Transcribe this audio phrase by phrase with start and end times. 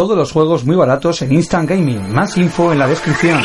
[0.00, 2.10] Todos los juegos muy baratos en Instant Gaming.
[2.10, 3.42] Más info en la descripción.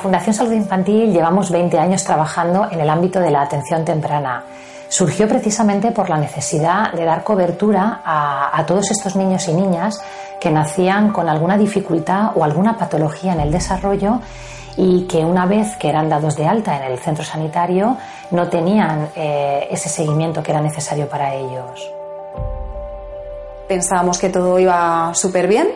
[0.00, 4.44] Fundación Salud Infantil llevamos 20 años trabajando en el ámbito de la atención temprana.
[4.88, 10.00] Surgió precisamente por la necesidad de dar cobertura a, todos estos niños y niñas
[10.40, 14.20] que nacían con alguna dificultad o alguna patología en el desarrollo
[14.78, 17.98] y que una vez que eran dados de alta en el centro sanitario
[18.30, 21.92] no tenían eh, ese seguimiento que era necesario para ellos.
[23.68, 25.68] Pensábamos que todo iba súper bien,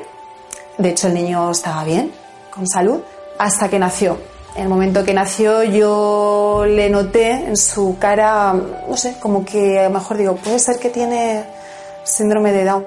[0.78, 2.10] de hecho el niño estaba bien,
[2.50, 3.02] con salud,
[3.38, 4.18] hasta que nació.
[4.56, 9.80] En el momento que nació yo le noté en su cara, no sé, como que
[9.80, 11.44] a lo mejor digo, puede ser que tiene
[12.04, 12.86] síndrome de Down.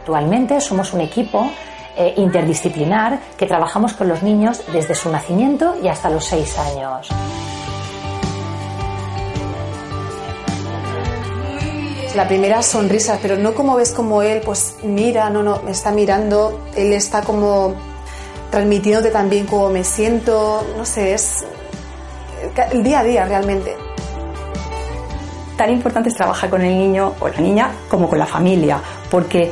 [0.00, 1.50] Actualmente somos un equipo
[1.96, 7.08] eh, interdisciplinar que trabajamos con los niños desde su nacimiento y hasta los seis años.
[12.14, 15.92] La primera sonrisa, pero no como ves como él, pues mira, no, no, me está
[15.92, 17.74] mirando, él está como
[18.50, 21.46] transmitiéndote también cómo me siento, no sé, es
[22.70, 23.74] el día a día realmente.
[25.56, 28.78] Tan importante es trabajar con el niño o la niña como con la familia,
[29.10, 29.50] porque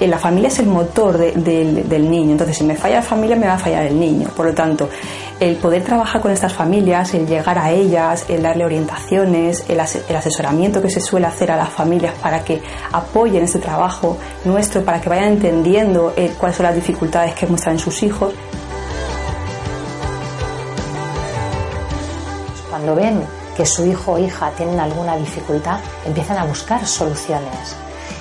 [0.00, 3.54] la familia es el motor del niño, entonces si me falla la familia me va
[3.54, 4.88] a fallar el niño, por lo tanto
[5.42, 10.80] el poder trabajar con estas familias, el llegar a ellas, el darle orientaciones, el, asesoramiento
[10.80, 15.08] que se suele hacer a las familias para que apoyen ese trabajo nuestro, para que
[15.08, 18.32] vayan entendiendo eh, cuáles son las dificultades que muestran sus hijos.
[22.70, 23.24] Cuando ven
[23.56, 27.74] que su hijo o hija tienen alguna dificultad, empiezan a buscar soluciones.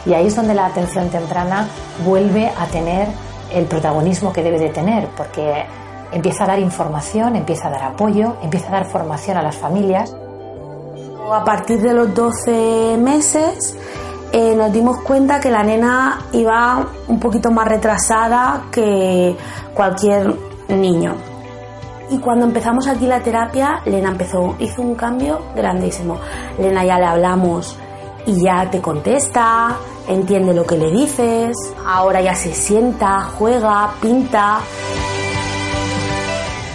[0.08, 1.68] Y ahí es donde la atención temprana
[2.04, 3.10] vuelve a tener
[3.54, 5.68] el protagonismo que debe de tener, porque
[6.12, 10.16] empieza a dar información, empieza a dar apoyo, empieza a dar formación a las familias.
[11.32, 13.78] A partir de los 12 meses
[14.34, 19.36] eh, nos dimos cuenta que la nena iba un poquito más retrasada que
[19.74, 20.36] cualquier
[20.70, 21.16] niño.
[22.10, 26.18] Y cuando empezamos aquí la terapia, Lena empezó, hizo un cambio grandísimo.
[26.60, 27.78] Lena ya le hablamos
[28.26, 29.78] y ya te contesta,
[30.08, 31.56] entiende lo que le dices,
[31.86, 34.60] ahora ya se sienta, juega, pinta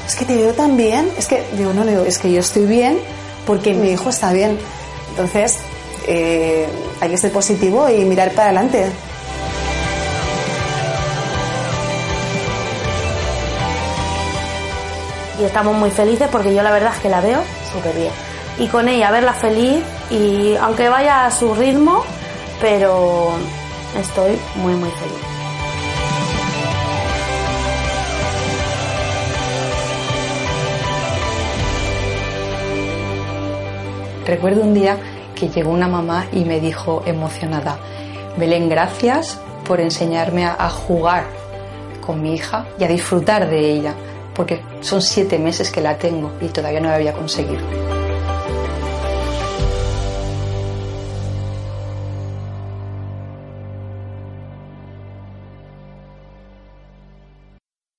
[0.07, 2.65] es que te veo tan bien, es que digo, no, digo, es que yo estoy
[2.65, 2.99] bien
[3.45, 4.59] porque mi hijo está bien.
[5.11, 5.59] Entonces,
[6.07, 6.69] eh,
[7.01, 8.87] hay que ser positivo y mirar para adelante.
[15.41, 18.13] Y estamos muy felices porque yo la verdad es que la veo súper bien.
[18.59, 22.05] Y con ella verla feliz y aunque vaya a su ritmo,
[22.61, 23.35] pero
[24.01, 25.36] estoy muy muy feliz.
[34.27, 34.99] Recuerdo un día
[35.37, 37.79] que llegó una mamá y me dijo emocionada,
[38.37, 41.27] Belén, gracias por enseñarme a, jugar
[42.05, 43.95] con mi hija y a disfrutar de ella,
[44.35, 47.63] porque son siete meses que la tengo y todavía no la había conseguido.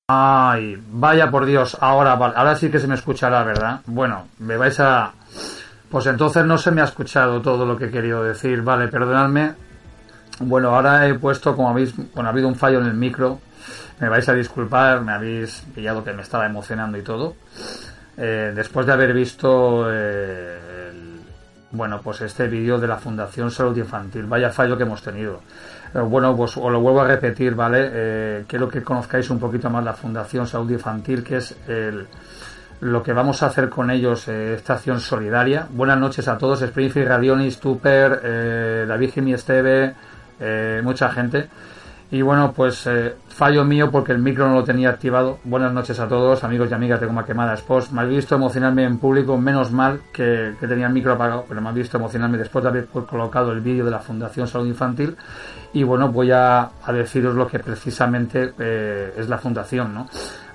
[0.09, 3.79] Ay, vaya por Dios, ahora, ahora sí que se me escuchará, ¿verdad?
[3.85, 5.13] Bueno, me vais a,
[5.89, 8.61] pues entonces no se me ha escuchado todo lo que he querido decir.
[8.61, 9.53] Vale, perdonadme.
[10.39, 13.39] Bueno, ahora he puesto, como habéis, bueno, ha habido un fallo en el micro.
[13.99, 17.35] Me vais a disculpar, me habéis pillado que me estaba emocionando y todo.
[18.17, 20.59] Eh, después de haber visto, eh,
[21.71, 24.25] bueno, pues este vídeo de la Fundación Salud Infantil.
[24.25, 25.41] Vaya fallo que hemos tenido.
[25.93, 28.45] Eh, bueno, pues os lo vuelvo a repetir, ¿vale?
[28.47, 32.07] quiero que conozcáis un poquito más la Fundación Salud Infantil, que es el
[32.81, 35.67] lo que vamos a hacer con ellos, eh, esta acción solidaria.
[35.69, 39.95] Buenas noches a todos, Springfield, Radionis, Tupper, eh, David Jimmy Esteve,
[40.39, 41.49] eh, mucha gente.
[42.09, 45.39] Y bueno, pues eh, fallo mío porque el micro no lo tenía activado.
[45.43, 47.91] Buenas noches a todos, amigos y amigas de Goma Quemada Sports.
[47.91, 51.59] Me habéis visto emocionarme en público, menos mal que, que tenía el micro apagado, pero
[51.59, 55.17] me habéis visto emocionarme después de haber colocado el vídeo de la Fundación Salud Infantil.
[55.73, 60.07] Y bueno, voy a, a deciros lo que precisamente eh, es la Fundación, ¿no?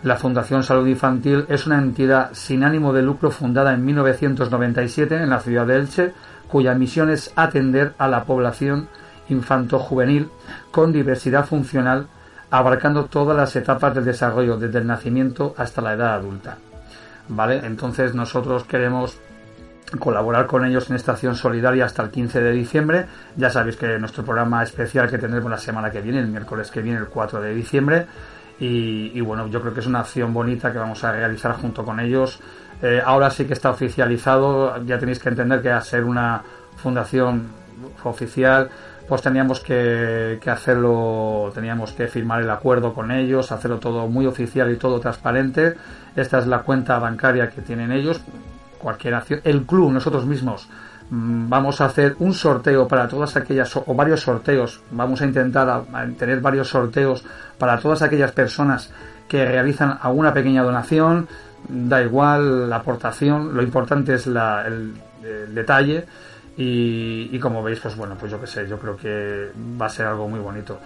[0.03, 5.31] La Fundación Salud Infantil es una entidad sin ánimo de lucro fundada en 1997 en
[5.31, 6.13] la ciudad de Elche,
[6.49, 8.89] cuya misión es atender a la población
[9.29, 10.29] infanto-juvenil
[10.73, 12.09] con diversidad funcional,
[12.51, 16.59] abarcando todas las etapas del desarrollo, desde el nacimiento hasta la edad adulta.
[17.29, 17.65] ¿Vale?
[17.65, 19.21] Entonces nosotros queremos
[20.01, 23.07] colaborar con ellos en esta acción solidaria hasta el 15 de diciembre.
[23.37, 26.83] Ya sabéis que nuestro programa especial que tendremos la semana que viene, el miércoles que
[26.83, 28.07] viene, el 4 de diciembre.
[28.63, 31.85] Y, y bueno, yo creo que es una acción bonita que vamos a realizar junto
[31.85, 32.39] con ellos.
[32.81, 36.43] Eh, ahora sí que está oficializado, ya tenéis que entender que a ser una
[36.77, 37.49] fundación
[38.05, 38.71] oficial,
[39.09, 44.27] pues teníamos que, que, hacerlo, teníamos que firmar el acuerdo con ellos, hacerlo todo muy
[44.27, 45.75] oficial y todo transparente.
[46.15, 48.21] Esta es la cuenta bancaria que tienen ellos,
[48.79, 49.41] cualquier acción.
[49.43, 50.69] El club, nosotros mismos,
[51.15, 55.83] vamos a hacer un sorteo para todas aquellas, o varios sorteos, vamos a intentar
[56.19, 57.23] tener varios sorteos
[57.59, 58.91] para todas aquellas personas
[59.29, 61.29] que realizan alguna pequeña donación,
[61.69, 64.95] da igual la aportación, lo importante es el,
[65.55, 66.07] detalle
[66.57, 70.07] y, como veis, pues bueno, pues yo que sé, yo creo que va a ser
[70.07, 70.81] algo muy bonito.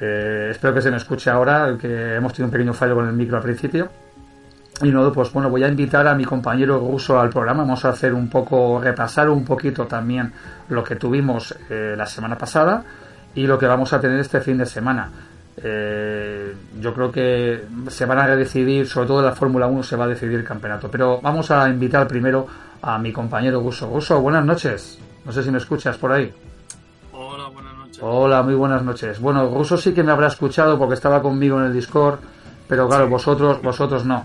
[0.00, 3.12] Eh, espero que se me escuche ahora, que hemos tenido un pequeño fallo con el
[3.12, 3.88] micro al principio.
[4.82, 7.62] Y no, pues bueno, voy a invitar a mi compañero ruso al programa.
[7.62, 10.32] Vamos a hacer un poco, repasar un poquito también
[10.68, 12.82] lo que tuvimos eh, la semana pasada
[13.34, 15.10] y lo que vamos a tener este fin de semana.
[15.62, 19.96] Eh, yo creo que se van a decidir, sobre todo en la Fórmula 1 se
[19.96, 20.90] va a decidir el campeonato.
[20.90, 22.46] Pero vamos a invitar primero
[22.80, 23.88] a mi compañero Guso.
[23.88, 24.98] Guso, buenas noches.
[25.26, 26.32] No sé si me escuchas por ahí.
[27.12, 27.98] Hola, buenas noches.
[28.00, 29.20] Hola, muy buenas noches.
[29.20, 32.20] Bueno, Guso sí que me habrá escuchado porque estaba conmigo en el Discord,
[32.66, 33.10] pero claro, sí.
[33.10, 34.24] vosotros, vosotros no.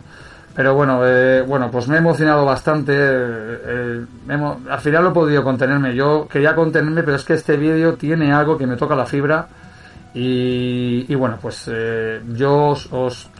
[0.55, 2.93] Pero bueno, eh, bueno, pues me he emocionado bastante.
[2.95, 5.93] Eh, hemos, al final lo he podido contenerme.
[5.93, 9.47] Yo quería contenerme, pero es que este vídeo tiene algo que me toca la fibra.
[10.17, 12.89] Y, bueno, pues eh, yo os,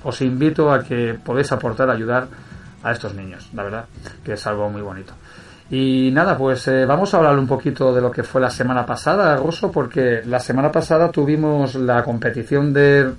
[0.04, 2.28] os, invito a que podéis aportar, ayudar
[2.84, 3.86] a estos niños, la verdad,
[4.22, 5.14] que es algo muy bonito.
[5.72, 8.86] Y nada, pues eh, vamos a hablar un poquito de lo que fue la semana
[8.86, 13.10] pasada, Rosso, porque la semana pasada tuvimos la competición de,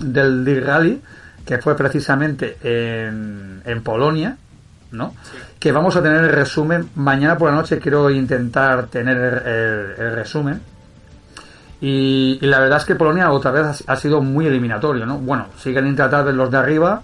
[0.00, 1.02] del Dirt Rally,
[1.46, 4.36] que fue precisamente en, en Polonia,
[4.90, 5.14] ¿no?
[5.22, 5.38] Sí.
[5.60, 6.90] Que vamos a tener el resumen.
[6.96, 10.60] Mañana por la noche quiero intentar tener el, resumen
[11.80, 15.18] y, y, la verdad es que Polonia otra vez ha, ha, sido muy eliminatorio, ¿no?
[15.18, 17.02] Bueno, siguen intratables los de arriba.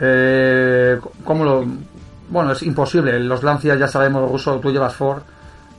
[0.00, 1.64] Eh, ¿Cómo lo...?
[2.30, 3.18] Bueno, es imposible.
[3.20, 5.22] Los Lancias, ya sabemos, Ruso, tú llevas Ford.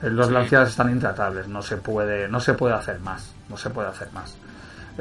[0.02, 0.34] Eh, los sí.
[0.34, 1.48] Lancias están intratables.
[1.48, 3.34] No se puede, no se puede hacer más.
[3.50, 4.36] No se puede hacer más.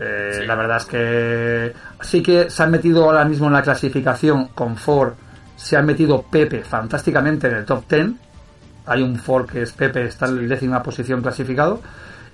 [0.00, 0.46] Eh, sí.
[0.46, 4.76] La verdad es que sí que se han metido ahora mismo en la clasificación con
[4.76, 5.14] Ford.
[5.56, 8.10] Se han metido Pepe fantásticamente en el top 10.
[8.86, 11.80] Hay un Ford que es Pepe, está en décima posición clasificado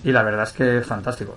[0.04, 1.36] y la verdad es que fantástico.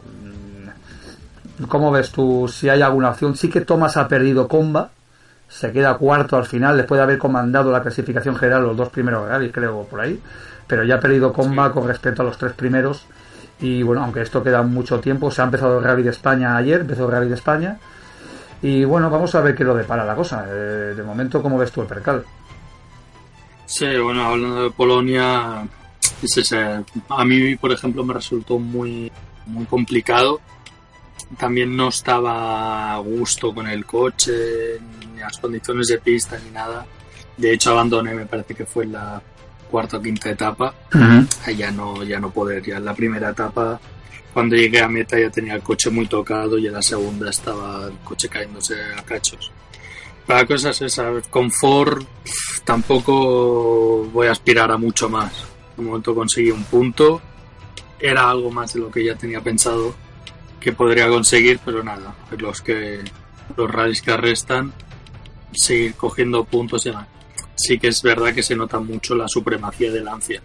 [1.67, 3.35] ¿Cómo ves tú si hay alguna opción?
[3.35, 4.91] Sí que Thomas ha perdido comba,
[5.47, 9.27] se queda cuarto al final después de haber comandado la clasificación general los dos primeros
[9.27, 10.21] rallies, creo, por ahí,
[10.67, 11.73] pero ya ha perdido comba sí.
[11.73, 13.07] con respecto a los tres primeros.
[13.59, 16.81] Y bueno, aunque esto queda mucho tiempo, se ha empezado el rally de España ayer,
[16.81, 17.79] empezó el rally de España.
[18.61, 20.45] Y bueno, vamos a ver qué lo depara la cosa.
[20.47, 22.23] Eh, de momento, ¿cómo ves tú el percal?
[23.65, 25.67] Sí, bueno, hablando de Polonia,
[26.21, 26.83] es ese.
[27.09, 29.11] A mí, por ejemplo, me resultó muy,
[29.45, 30.39] muy complicado.
[31.37, 34.79] También no estaba a gusto con el coche,
[35.13, 36.85] ni las condiciones de pista, ni nada.
[37.35, 39.21] De hecho, abandoné, me parece que fue la
[39.67, 40.73] cuarta o quinta etapa.
[40.93, 41.55] Uh -huh.
[41.55, 42.63] Ya no, ya no poder.
[42.63, 43.79] Ya en la primera etapa,
[44.33, 47.87] cuando llegué a meta, ya tenía el coche muy tocado y en la segunda estaba
[47.87, 49.51] el coche cayéndose a cachos.
[50.27, 52.03] La cosa es esa, con Ford
[52.65, 55.31] tampoco voy a aspirar a mucho más
[55.77, 57.21] de momento conseguí un punto.
[57.99, 59.95] Era algo más de lo que ya tenía pensado
[60.59, 62.99] que podría conseguir, pero nada, los que
[63.55, 64.73] los rallies que restan,
[65.53, 67.07] seguir cogiendo puntos y demás.
[67.57, 70.41] Sí que es verdad que se nota mucho la supremacía de Lancia.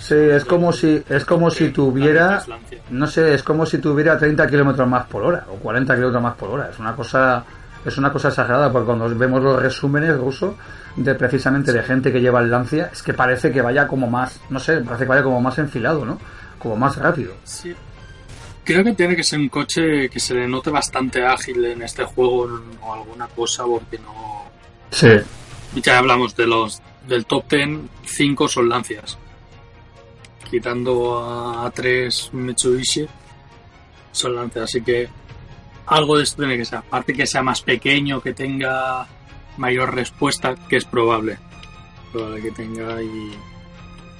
[0.00, 2.44] Sí, es como si es como si tuviera
[2.90, 6.36] no sé, es como si tuviera 30 kilómetros más por hora o 40 kilómetros más
[6.36, 6.70] por hora.
[6.70, 7.44] Es una cosa
[7.84, 10.54] es una cosa exagerada porque cuando vemos los resúmenes rusos
[10.94, 14.40] de precisamente de gente que lleva el Lancia es que parece que vaya como más,
[14.50, 16.20] no sé, parece que vaya como más enfilado, ¿no?
[16.58, 17.34] Como más rápido.
[17.44, 17.74] Sí.
[18.64, 22.04] Creo que tiene que ser un coche que se le note bastante ágil en este
[22.04, 22.48] juego
[22.82, 24.50] o alguna cosa porque no...
[24.90, 25.08] Sí.
[25.82, 29.18] Ya hablamos de los del top 10, 5 son lancias.
[30.50, 33.06] Quitando a, a 3 Mitsubishi,
[34.12, 34.64] son lancias.
[34.64, 35.08] Así que
[35.86, 36.78] algo de esto tiene que ser.
[36.78, 39.06] Aparte que sea más pequeño, que tenga
[39.56, 41.38] mayor respuesta, que es probable.
[42.12, 43.32] Probable que tenga y.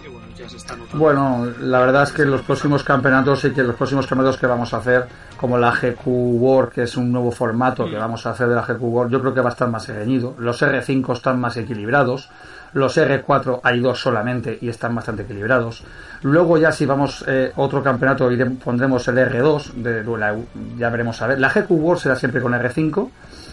[0.08, 0.98] bueno, ya se está notando.
[0.98, 4.72] Bueno, la verdad es que los próximos campeonatos y que los próximos campeonatos que vamos
[4.74, 8.48] a hacer, como la GQ World, que es un nuevo formato que vamos a hacer
[8.48, 10.34] de la GQ World, yo creo que va a estar más reñido.
[10.38, 12.28] Los R5 están más equilibrados.
[12.72, 15.82] Los R4 hay dos solamente y están bastante equilibrados.
[16.22, 20.36] Luego ya si vamos eh, otro campeonato y pondremos el R2, de, la-
[20.76, 21.40] ya veremos a ver.
[21.40, 23.08] La GQ World será siempre con R5,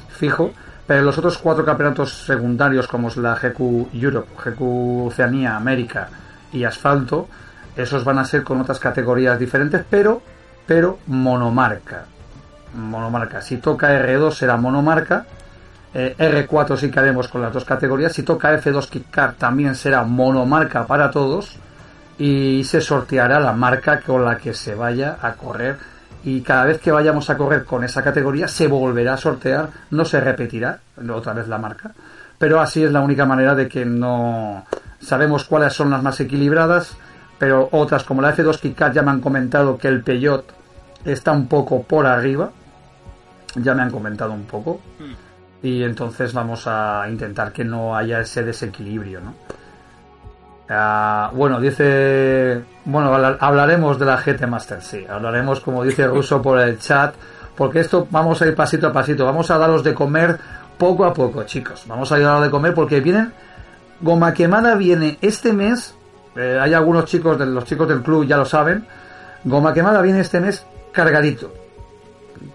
[0.10, 0.52] fijo.
[0.86, 6.10] Pero los otros cuatro campeonatos secundarios, como es la GQ Europe, GQ Oceanía, América
[6.54, 7.28] y Asfalto,
[7.76, 10.22] esos van a ser con otras categorías diferentes, pero,
[10.66, 12.06] pero monomarca.
[12.76, 13.42] Monomarca.
[13.42, 15.26] Si toca R2 será monomarca.
[15.94, 18.14] Eh, R4 sí que haremos con las dos categorías.
[18.14, 21.58] Si toca F2 Kickcar también será monomarca para todos.
[22.18, 25.78] Y se sorteará la marca con la que se vaya a correr.
[26.24, 29.70] Y cada vez que vayamos a correr con esa categoría se volverá a sortear.
[29.90, 30.80] No se repetirá
[31.12, 31.92] otra vez la marca.
[32.38, 34.66] Pero así es la única manera de que no
[35.04, 36.96] sabemos cuáles son las más equilibradas.
[37.40, 40.46] Pero otras como la F2 Kickcar ya me han comentado que el Peugeot
[41.04, 42.52] está un poco por arriba.
[43.56, 44.80] Ya me han comentado un poco
[45.62, 49.34] y entonces vamos a intentar que no haya ese desequilibrio, ¿no?
[50.70, 56.42] Ah, bueno, dice, bueno, habla- hablaremos de la GT Master, sí, hablaremos como dice Russo
[56.42, 57.14] por el chat,
[57.56, 60.40] porque esto vamos a ir pasito a pasito, vamos a daros de comer
[60.78, 63.34] poco a poco, chicos, vamos a daros de comer porque vienen,
[64.02, 65.96] Goma Quemada viene este mes,
[66.36, 68.86] eh, hay algunos chicos, de los chicos del club ya lo saben,
[69.44, 71.54] Goma Quemada viene este mes cargadito,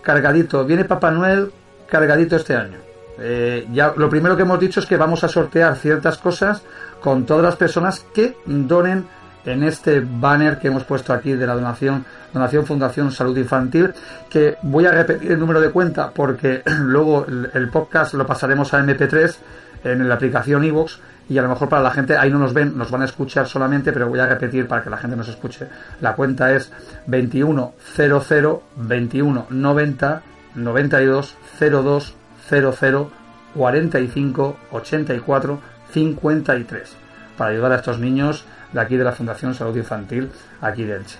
[0.02, 1.50] cargadito, viene Papá Noel
[1.88, 2.78] cargadito este año.
[3.21, 6.62] Eh, ya lo primero que hemos dicho es que vamos a sortear ciertas cosas
[7.00, 9.07] con todas las personas que donen
[9.45, 13.92] en este banner que hemos puesto aquí de la donación donación Fundación Salud Infantil
[14.28, 18.80] que voy a repetir el número de cuenta porque luego el, podcast lo pasaremos a
[18.80, 19.37] MP3
[19.85, 22.76] en la aplicación iVoox y a lo mejor para la gente ahí no nos ven,
[22.76, 25.68] nos van a escuchar solamente, pero voy a repetir para que la gente nos escuche.
[26.00, 26.73] La cuenta es
[27.06, 30.23] 2100 21 90
[30.54, 32.14] 92 02
[32.49, 33.11] 00
[33.54, 35.61] 45 84
[35.92, 36.97] 53
[37.37, 40.30] para ayudar a estos niños de aquí de la Fundación Salud Infantil
[40.61, 41.18] aquí de Elche.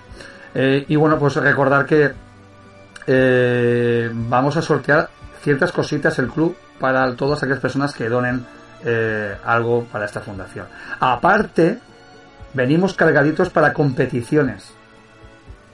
[0.53, 2.11] Eh, y bueno, pues recordar que
[3.07, 5.09] eh, vamos a sortear
[5.41, 8.45] ciertas cositas el club para todas aquellas personas que donen
[8.85, 10.67] eh, algo para esta fundación.
[10.99, 11.79] Aparte,
[12.53, 14.71] venimos cargaditos para competiciones.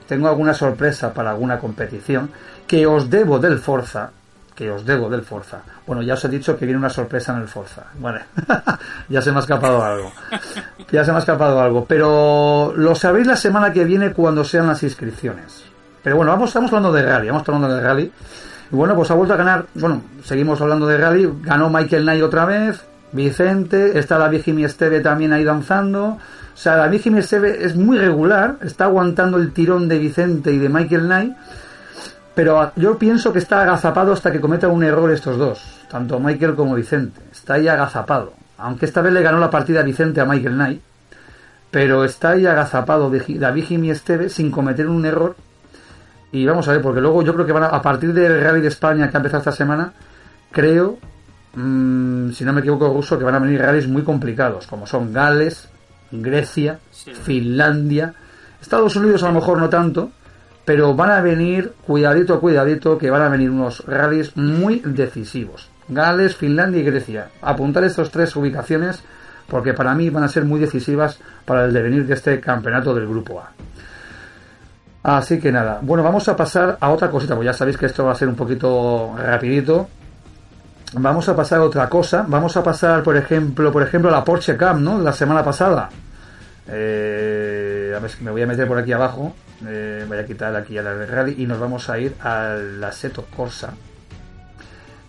[0.08, 2.30] Tengo alguna sorpresa para alguna competición
[2.66, 4.10] que os debo del Forza.
[4.54, 5.60] Que os debo del Forza.
[5.86, 7.84] Bueno, ya os he dicho que viene una sorpresa en el Forza.
[7.98, 8.20] Bueno,
[9.08, 10.10] ya se me ha escapado algo.
[10.90, 11.84] Ya se me ha escapado algo.
[11.84, 15.64] Pero lo sabréis la semana que viene cuando sean las inscripciones.
[16.02, 17.28] Pero bueno, vamos, estamos hablando de rally.
[17.28, 18.12] Vamos hablando de rally.
[18.72, 19.66] Y bueno, pues ha vuelto a ganar.
[19.74, 21.30] Bueno, seguimos hablando de rally.
[21.42, 22.82] Ganó Michael Knight otra vez.
[23.16, 23.98] Vicente.
[23.98, 26.04] Está la Vigimi Esteve también ahí danzando.
[26.04, 28.58] O sea, la Vigimi Esteve es muy regular.
[28.62, 31.36] Está aguantando el tirón de Vicente y de Michael Knight.
[32.34, 35.86] Pero yo pienso que está agazapado hasta que cometa un error estos dos.
[35.90, 37.20] Tanto Michael como Vicente.
[37.32, 38.34] Está ahí agazapado.
[38.58, 40.82] Aunque esta vez le ganó la partida Vicente a Michael Knight.
[41.70, 45.34] Pero está ahí agazapado David Jimmy Esteve sin cometer un error.
[46.32, 48.60] Y vamos a ver, porque luego yo creo que van a, a partir del Rally
[48.60, 49.92] de España que ha empezado esta semana,
[50.52, 50.98] creo,
[51.56, 55.12] mmm, si no me equivoco, ruso, que van a venir rallies muy complicados, como son
[55.12, 55.68] Gales,
[56.12, 57.12] Grecia, Sí.
[57.12, 58.14] Finlandia,
[58.60, 60.10] Estados Unidos a lo mejor no tanto,
[60.64, 65.68] pero van a venir, cuidadito, cuidadito, que van a venir unos rallies muy decisivos.
[65.88, 67.28] Gales, Finlandia y Grecia.
[67.40, 69.02] Apuntar estas tres ubicaciones
[69.48, 73.06] porque para mí van a ser muy decisivas para el devenir de este campeonato del
[73.06, 73.52] Grupo A.
[75.18, 78.04] Así que nada, bueno, vamos a pasar a otra cosita, pues ya sabéis que esto
[78.04, 79.88] va a ser un poquito rapidito.
[80.92, 84.56] Vamos a pasar a otra cosa, vamos a pasar, por ejemplo, por ejemplo, la Porsche
[84.56, 84.98] Cup, ¿no?
[85.00, 85.88] La semana pasada.
[86.68, 89.34] Eh, a ver me voy a meter por aquí abajo.
[89.66, 93.26] Eh, voy a quitar aquí a la rally y nos vamos a ir al Assetto
[93.34, 93.72] Corsa.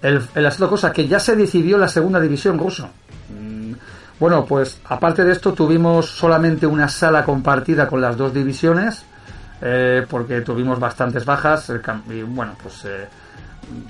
[0.02, 2.90] El, el Assetto Corsa que ya se decidió la segunda división ruso.
[3.30, 3.74] Mm,
[4.20, 9.04] Bueno, pues aparte de esto tuvimos solamente una sala compartida con las dos divisiones
[9.62, 11.72] eh, porque tuvimos bastantes bajas
[12.10, 13.08] y bueno, pues eh,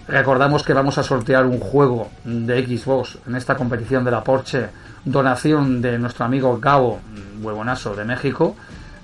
[0.08, 4.68] recordamos que vamos a sortear un juego de Xbox en esta competición de la Porsche,
[5.06, 7.00] donación de nuestro amigo Gabo,
[7.42, 8.56] huevonazo de México,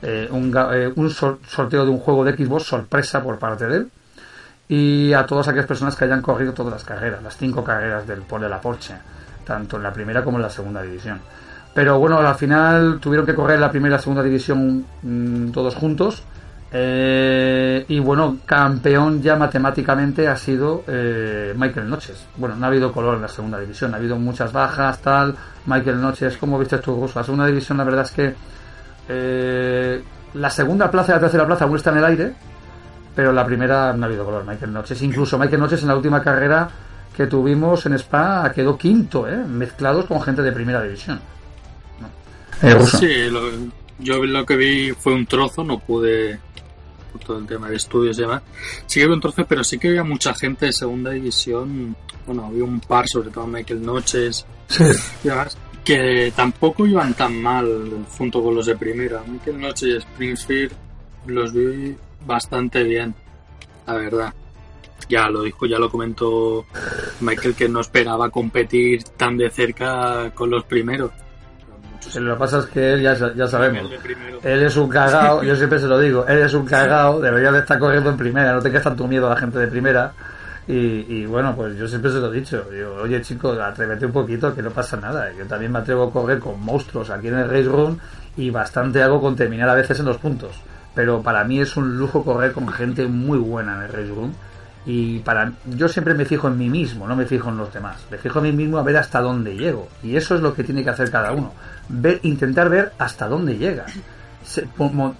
[0.01, 0.93] eh, un, eh,
[1.47, 3.91] sorteo de un juego de Xbox sorpresa por parte de él
[4.67, 8.23] y a todas aquellas personas que hayan corrido todas las carreras, las cinco carreras del,
[8.27, 8.95] de la Porsche.
[9.45, 11.19] tanto en la primera como en la segunda división.
[11.73, 15.75] Pero bueno, al final tuvieron que correr la primera y la segunda división mm, todos
[15.75, 16.23] juntos.
[16.75, 22.25] Eh, y bueno, campeón ya matemáticamente ha sido eh, Michael Noches.
[22.35, 25.35] Bueno, no ha habido color en la segunda división, ha habido muchas bajas, tal.
[25.67, 28.33] Michael Noches, ¿cómo viste tu La segunda división, la verdad es que
[29.07, 30.03] eh,
[30.33, 32.33] la segunda plaza y la tercera plaza aún está en el aire,
[33.15, 34.43] pero la primera no ha habido color.
[34.43, 36.67] Michael Noches, incluso Michael Noches en la última carrera
[37.15, 39.37] que tuvimos en Spa quedó quinto, ¿eh?
[39.37, 41.19] mezclados con gente de primera división.
[42.97, 43.29] Sí,
[43.99, 46.39] yo lo que vi fue un trozo, no pude
[47.19, 48.41] todo el tema de estudios y demás.
[48.85, 51.95] Sí que vi un trozo, pero sí que había mucha gente de segunda división.
[52.25, 54.45] Bueno, había un par, sobre todo Michael Noches.
[55.83, 59.23] que tampoco iban tan mal junto con los de primera.
[59.27, 60.71] Michael Noches y Springfield
[61.27, 63.13] los vi bastante bien,
[63.85, 64.33] la verdad.
[65.09, 66.65] Ya lo dijo, ya lo comentó
[67.19, 71.11] Michael que no esperaba competir tan de cerca con los primeros.
[72.15, 73.89] Lo que pasa es que él ya, ya sabemos.
[74.43, 77.59] Él es un cagao, yo siempre se lo digo, él es un cagao, debería de
[77.59, 80.13] estar corriendo en primera, no tengas tanto miedo a la gente de primera.
[80.65, 82.65] Y, bueno, pues yo siempre se lo he dicho.
[82.71, 85.29] Digo, oye chicos, atrévete un poquito, que no pasa nada.
[85.37, 87.97] Yo también me atrevo a correr con monstruos aquí en el Race Room
[88.37, 90.51] y bastante hago con terminar a veces en los puntos.
[90.95, 94.33] Pero para mí es un lujo correr con gente muy buena en el Race Room
[94.85, 97.97] y para yo siempre me fijo en mí mismo, no me fijo en los demás.
[98.11, 99.87] Me fijo en mí mismo a ver hasta dónde llego.
[100.03, 101.53] Y eso es lo que tiene que hacer cada uno.
[101.87, 103.85] Ver, intentar ver hasta dónde llega.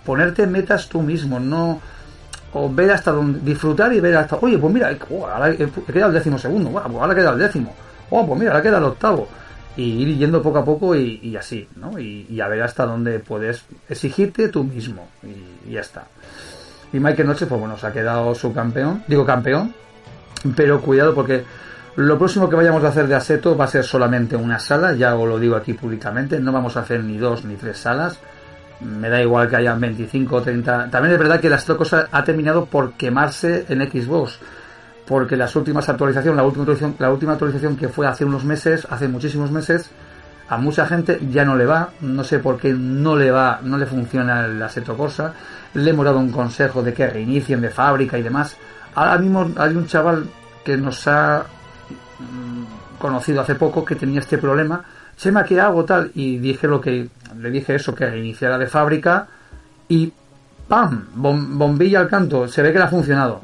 [0.06, 1.80] Ponerte metas tú mismo, no
[2.54, 6.10] o ver hasta dónde disfrutar y ver hasta oye pues mira oh, ahora he quedado
[6.10, 7.74] el décimo segundo pues ahora queda el décimo
[8.12, 9.28] oh pues mira ahora queda el octavo
[9.76, 13.66] y ir yendo poco a poco y, así no y, a ver hasta dónde puedes
[13.90, 16.06] exigirte tú mismo y ya está
[16.94, 19.74] y Michael Noche, pues bueno, se ha quedado su campeón, digo campeón,
[20.56, 21.44] pero cuidado porque
[21.96, 25.16] lo próximo que vayamos a hacer de Aseto va a ser solamente una sala, ya
[25.16, 28.20] os lo digo aquí públicamente, no vamos a hacer ni dos ni tres salas,
[28.80, 30.90] me da igual que hayan 25 o 30.
[30.90, 34.40] También es verdad que la cosa ha terminado por quemarse en Xbox,
[35.08, 38.88] porque las últimas actualizaciones, la última actualización, la última actualización que fue hace unos meses,
[38.90, 39.90] hace muchísimos meses,
[40.50, 43.78] a mucha gente ya no le va, no sé por qué no le va, no
[43.78, 45.34] le funciona el Aseto Corsa
[45.74, 48.56] le hemos dado un consejo de que reinicien de fábrica y demás.
[48.96, 50.26] Ahora mismo hay un chaval
[50.64, 51.46] que nos ha
[52.20, 54.84] mm, conocido hace poco que tenía este problema.
[55.18, 56.12] Chema, ¿qué hago tal?
[56.14, 59.28] Y dije lo que le dije eso, que reiniciara de fábrica
[59.88, 60.12] y
[60.68, 61.08] ¡pam!
[61.14, 62.48] bombilla al canto.
[62.48, 63.42] Se ve que le ha funcionado.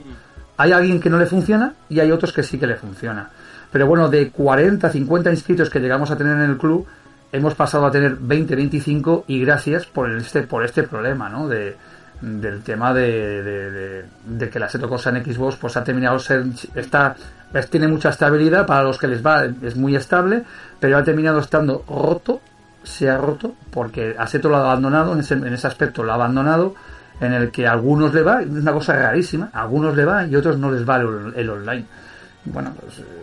[0.57, 3.29] Hay alguien que no le funciona y hay otros que sí que le funciona.
[3.71, 6.88] Pero bueno, de 40, 50 inscritos que llegamos a tener en el club,
[7.32, 11.47] hemos pasado a tener 20, 25 y gracias por este, por este problema, ¿no?
[11.47, 11.75] De,
[12.21, 16.43] del tema de, de, que la Seto Corsa en Xbox pues ha terminado ser
[16.75, 17.15] está
[17.69, 20.43] tiene mucha estabilidad para los que les va es muy estable
[20.79, 22.41] pero ha terminado estando roto
[22.84, 26.15] se ha roto porque Aseto lo ha abandonado en ese, en ese aspecto lo ha
[26.15, 26.75] abandonado
[27.21, 30.25] en el que a algunos le va es una cosa rarísima a algunos le va
[30.25, 31.86] y otros no les va el online
[32.51, 33.19] bueno, pues eh,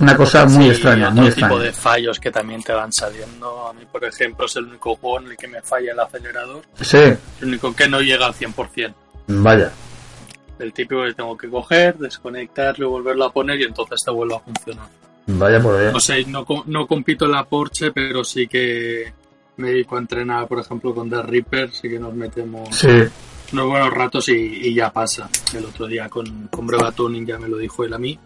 [0.00, 1.48] una cosa muy extraña, muy extraña.
[1.48, 3.68] tipo de fallos que también te van saliendo.
[3.68, 6.62] A mí, por ejemplo, es el único juego en el que me falla el acelerador.
[6.80, 6.98] Sí.
[6.98, 8.94] El único que no llega al 100%.
[9.28, 9.72] Vaya.
[10.58, 14.40] El típico que tengo que coger, desconectarlo, volverlo a poner y entonces te vuelve a
[14.40, 14.86] funcionar.
[15.26, 15.92] Vaya por ahí.
[15.92, 19.12] No sé, no, no compito en la Porsche, pero sí que
[19.56, 22.88] me dedico a entrenar, por ejemplo, con The Reaper, sí que nos metemos sí.
[23.52, 25.28] unos buenos ratos y, ya pasa.
[25.54, 28.18] El otro día con, con Breva Tuning ya me lo dijo él a mí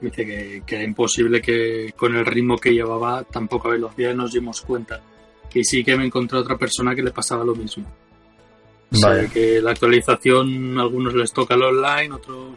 [0.00, 0.24] dice
[0.66, 5.00] que, era imposible que con el ritmo que llevaba tampoco a velocidad nos dimos cuenta.
[5.52, 7.84] Y sí que me encontré otra persona que le pasaba lo mismo.
[9.02, 9.28] Vale.
[9.28, 12.54] que la actualización, a algunos les toca el online, otros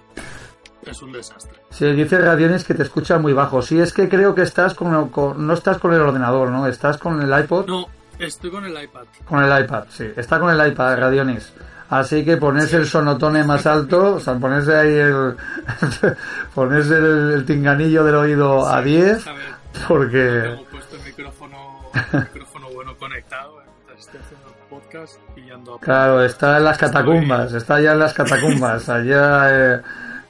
[0.85, 1.59] es un desastre.
[1.69, 3.61] Sí, dice Radiones que te escucha muy bajo.
[3.61, 6.67] Sí, es que creo que estás con, no estás con el ordenador, ¿no?
[6.67, 7.67] Estás con el iPod.
[7.67, 9.05] No, estoy con el iPad.
[9.25, 10.05] Con el iPad, sí.
[10.15, 11.53] Está con el iPad, Radiones.
[11.89, 15.35] Así que ponerse el sonotone más alto, o sea, ponerse ahí el.
[16.55, 19.25] ponerse el, tinganillo del oído a 10,
[19.87, 20.41] porque.
[20.43, 21.57] Tengo puesto el micrófono,
[22.13, 27.53] el micrófono bueno conectado, entonces estoy haciendo podcast pillando a Claro, está en las catacumbas,
[27.53, 29.75] está ya en las catacumbas, allá.
[29.75, 29.81] Eh,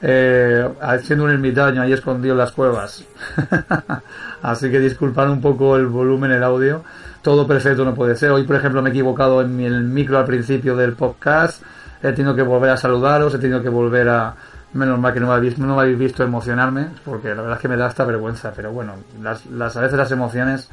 [0.02, 3.04] eh, haciendo un ermitaño ahí escondido en las cuevas.
[4.42, 6.82] Así que disculpad un poco el volumen, el audio
[7.22, 8.30] todo perfecto no puede ser.
[8.30, 11.62] Hoy, por ejemplo, me he equivocado en el micro al principio del podcast.
[12.02, 14.34] He tenido que volver a saludaros, he tenido que volver a...
[14.72, 17.60] Menos mal que no me habéis, no me habéis visto emocionarme, porque la verdad es
[17.60, 18.52] que me da esta vergüenza.
[18.54, 20.70] Pero bueno, las, las a veces las emociones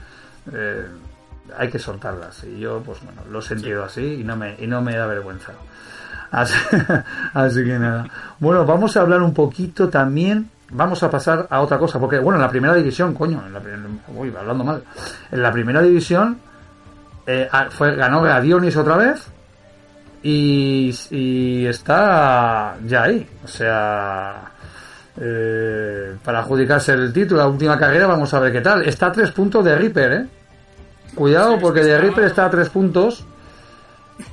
[0.54, 0.86] eh,
[1.58, 2.44] hay que soltarlas.
[2.44, 5.08] Y yo, pues bueno, lo he sentido así y no me, y no me da
[5.08, 5.54] vergüenza.
[6.30, 6.54] Así,
[7.34, 8.06] así que nada.
[8.40, 12.38] Bueno, vamos a hablar un poquito también vamos a pasar a otra cosa, porque bueno,
[12.38, 13.62] en la primera división, coño, en la,
[14.16, 14.84] uy, hablando mal,
[15.32, 16.40] en la primera división
[17.26, 19.28] eh, fue, ganó Gadionis otra vez
[20.24, 24.52] y, y está ya ahí, o sea,
[25.20, 28.84] eh, para adjudicarse el título, la última carrera, vamos a ver qué tal.
[28.84, 30.26] Está a tres puntos de Ripper, ¿eh?
[31.16, 33.26] Cuidado, porque de Ripper está a tres puntos.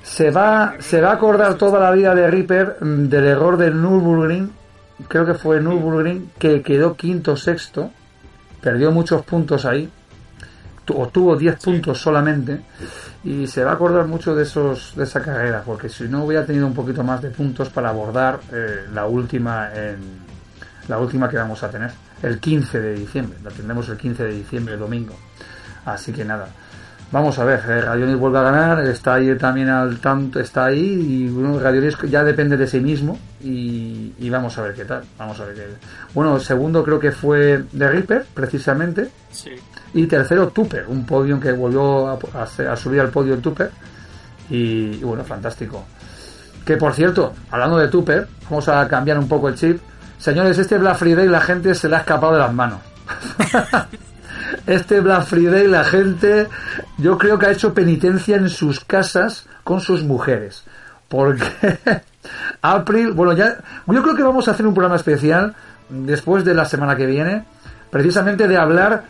[0.03, 3.81] Se va, se va a acordar toda la vida de Ripper mm, del error del
[3.81, 4.51] Nürburgring,
[5.09, 7.91] creo que fue Nürburgring, que quedó quinto sexto,
[8.61, 9.91] perdió muchos puntos ahí,
[10.85, 12.61] tuvo 10 puntos solamente,
[13.25, 16.45] y se va a acordar mucho de esos de esa carrera, porque si no hubiera
[16.45, 20.25] tenido un poquito más de puntos para abordar eh, la última en,
[20.89, 21.91] la última que vamos a tener,
[22.23, 25.15] el 15 de diciembre, la tendremos el 15 de diciembre, domingo.
[25.87, 26.49] Así que nada,
[27.14, 30.81] vamos a ver, eh, Radionis vuelve a ganar, está ahí también al tanto, está ahí
[30.81, 35.38] y bueno, Radionis ya depende de sí mismo y, vamos a ver qué tal, vamos
[35.38, 35.62] a ver qué
[36.12, 39.11] Bueno, segundo creo que fue de Reaper, precisamente.
[39.94, 43.70] Y tercero Tupper, un podio que volvió a, subir al podio el Tupper
[44.50, 45.85] y, y bueno, fantástico.
[46.66, 49.81] Que por cierto, hablando de Tupper, vamos a cambiar un poco el chip
[50.18, 52.81] Señores, este Black Friday la gente se le ha escapado de las manos.
[54.66, 56.48] este Black Friday la gente,
[56.98, 60.64] yo creo que ha hecho penitencia en sus casas con sus mujeres.
[61.09, 61.44] Porque
[62.62, 65.55] April, bueno, ya, yo creo que vamos a hacer un programa especial
[65.88, 67.44] después de la semana que viene,
[67.90, 69.05] precisamente de hablar,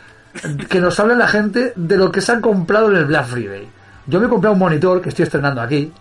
[0.68, 3.68] que nos hable la gente de lo que se han comprado en el Black Friday.
[4.06, 5.92] Yo me he comprado un monitor que estoy estrenando aquí,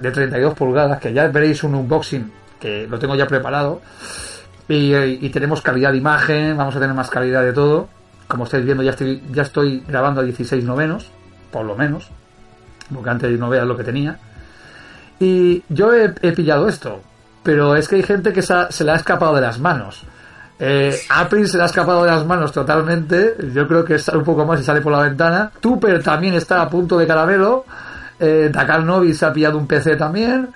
[0.00, 3.80] de 32 pulgadas, que ya veréis un unboxing que lo tengo ya preparado.
[4.68, 7.88] Y, tenemos calidad de imagen, vamos a tener más calidad de todo.
[8.30, 11.10] Como estáis viendo, ya estoy, ya estoy grabando a 16 novenos,
[11.50, 12.08] por lo menos,
[12.94, 14.18] porque antes no veas lo que tenía.
[15.18, 17.00] Y yo he, pillado esto,
[17.42, 20.04] pero es que hay gente que se, le ha escapado de las manos.
[20.58, 23.34] Eh, se le ha escapado de las manos totalmente.
[23.52, 25.50] Yo creo que sale un poco más y sale por la ventana.
[25.60, 27.64] Tupper también está a punto de caramelo.
[28.18, 30.50] Eh, Dakar Novi se ha pillado un PC también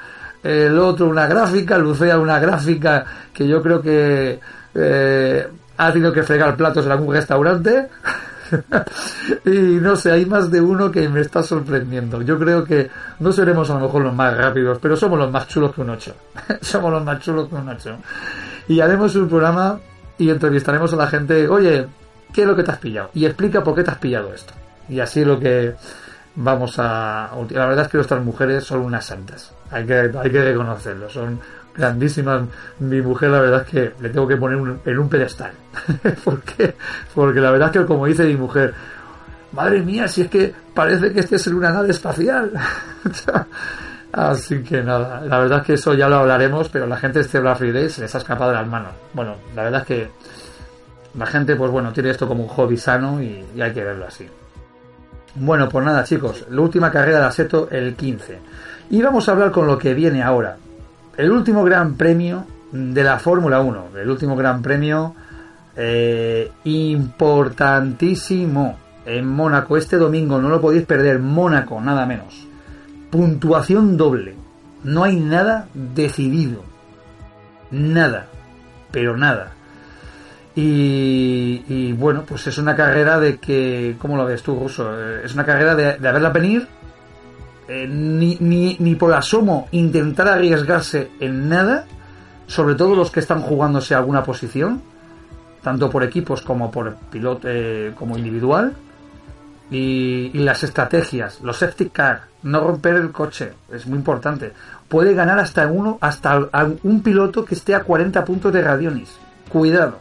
[0.45, 4.39] el otro una gráfica, Lucea una gráfica que yo creo que
[4.75, 7.89] eh, ha tenido que fregar platos en algún restaurante.
[9.45, 12.23] y no sé, hay más de uno que me está sorprendiendo.
[12.23, 15.49] Yo creo que no seremos a lo mejor los más rápidos, pero somos los más
[15.49, 16.15] chulos que un 8.
[16.61, 17.97] somos los más chulos que un 8.
[18.69, 19.79] Y haremos un programa
[20.19, 21.87] y entrevistaremos a la gente, oye,
[22.33, 23.11] ¿qué es lo que te has pillado?
[23.15, 24.53] Y explica por qué te has pillado esto.
[24.89, 25.75] Y así lo que
[26.37, 27.31] vamos a...
[27.51, 31.41] La verdad es que nuestras mujeres son unas santas hay que, hay que reconocerlo, son
[31.77, 32.43] grandísimas.
[32.79, 35.53] Mi mujer, la verdad es que le tengo que poner en un pedestal.
[36.25, 36.43] ¿Por?
[37.15, 38.75] Porque la verdad es que, como dice mi mujer,
[39.53, 42.53] madre mía, si es que parece que este es una nave espacial.
[44.13, 47.25] Así que nada, la verdad es que eso ya lo hablaremos, pero la gente de
[47.25, 48.93] este Black Friday se les ha escapado de las manos.
[49.13, 50.11] Bueno, la verdad es que
[51.19, 54.07] la gente, pues bueno, tiene esto como un hobby sano y, y hay que verlo
[54.07, 54.29] así.
[55.37, 58.39] Bueno, pues nada, chicos, la última carrera de Aseto el 15.
[58.91, 60.57] Y vamos a hablar con lo que viene ahora.
[61.17, 63.89] El último gran premio de la Fórmula 1.
[63.97, 65.15] El último gran premio
[65.77, 69.77] eh, importantísimo en Mónaco.
[69.77, 71.21] Este domingo no lo podéis perder.
[71.21, 72.47] Mónaco, nada menos.
[73.11, 74.35] Puntuación doble.
[74.83, 76.65] No hay nada decidido.
[77.71, 78.27] Nada.
[78.91, 79.53] Pero nada.
[80.57, 85.01] Y, bueno, pues es una carrera de que, ¿cómo lo ves tú, Ruso?
[85.01, 86.69] Eh, es una carrera de, de haberla venir
[87.69, 91.87] eh, ni, ni, ni, por asomo intentar arriesgarse en nada,
[92.47, 94.83] sobre todo los que están jugándose alguna posición,
[95.63, 97.49] tanto por equipos como por piloto
[97.97, 98.75] como individual,
[99.71, 104.53] y, las estrategias, los safety car, no romper el coche, es muy importante.
[104.89, 106.49] Puede ganar hasta uno, hasta
[106.83, 109.17] un piloto que esté a 40 puntos de Radionis.
[109.49, 109.99] Cuidado.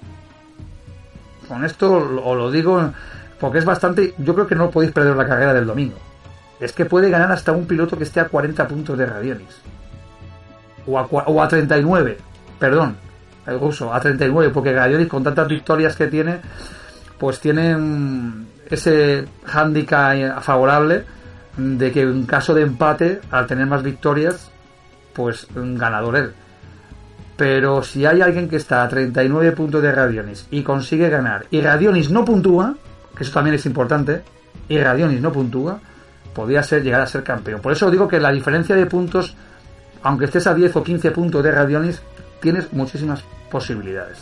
[1.48, 2.92] Con esto os lo digo
[3.40, 4.14] porque es bastante.
[4.18, 5.98] Yo creo que no podéis perder la carrera del domingo
[6.64, 9.62] es que puede ganar hasta un piloto que esté a 40 puntos de Radionis.
[10.88, 12.18] O a, o a 39,
[12.58, 12.96] perdón,
[13.46, 16.40] el ruso, a 39, porque Radionis con tantas victorias que tiene,
[17.18, 21.04] pues tienen ese handicap favorable
[21.58, 24.50] de que en caso de empate, al tener más victorias,
[25.14, 26.34] pues un ganador él.
[27.36, 31.62] Pero si hay alguien que está a 39 puntos de Radionis y consigue ganar, y
[31.62, 32.76] Radionis no puntúa,
[33.16, 34.22] que eso también es importante,
[34.70, 35.80] y Radionis no puntúa,
[36.34, 37.62] podía ser llegar a ser campeón.
[37.62, 39.36] Por eso digo que la diferencia de puntos,
[40.02, 42.02] aunque estés a 10 o 15 puntos de Radionis,
[42.42, 44.18] tienes muchísimas posibilidades.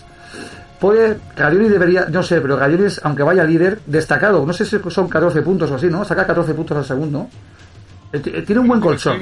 [0.79, 5.07] Puede, Radionis debería, no sé, pero Radionis, aunque vaya líder, destacado, no sé si son
[5.07, 6.03] 14 puntos o así, ¿no?
[6.03, 7.27] Saca 14 puntos al segundo.
[8.13, 9.21] Eh, tiene un buen colchón.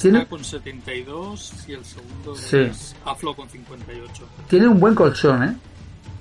[0.00, 2.70] Tiene- con 72 y el segundo Sí.
[3.04, 4.24] Aflo con 58.
[4.48, 5.56] Tiene un buen colchón, ¿eh?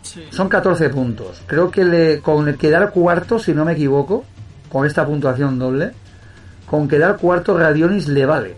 [0.03, 0.23] Sí.
[0.29, 1.41] Son 14 puntos.
[1.47, 4.23] Creo que le, con el quedar cuarto, si no me equivoco,
[4.71, 5.91] con esta puntuación doble,
[6.69, 8.57] con quedar cuarto Radionis le vale.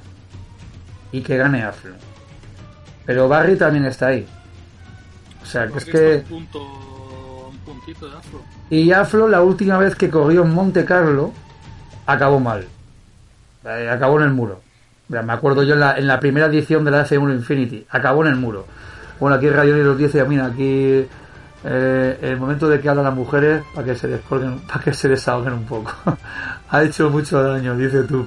[1.11, 1.93] Y que gane Aflo.
[3.05, 4.27] Pero Barry también está ahí.
[5.41, 6.23] O sea, que es que...
[6.29, 8.41] un, punto, un puntito de Aflo.
[8.69, 11.33] Y Aflo, la última vez que corrió en Monte Carlo,
[12.05, 12.67] acabó mal.
[13.65, 14.61] Eh, acabó en el muro.
[15.07, 17.85] Me acuerdo yo en la, en la primera edición de la F1 Infinity.
[17.89, 18.67] Acabó en el muro.
[19.19, 21.05] Bueno, aquí Radionis nos dice, mira, aquí
[21.63, 25.09] eh, el momento de que hablan las mujeres para que se descolguen, para que se
[25.09, 25.91] desahoguen un poco.
[26.69, 28.25] ha hecho mucho daño, dice tú.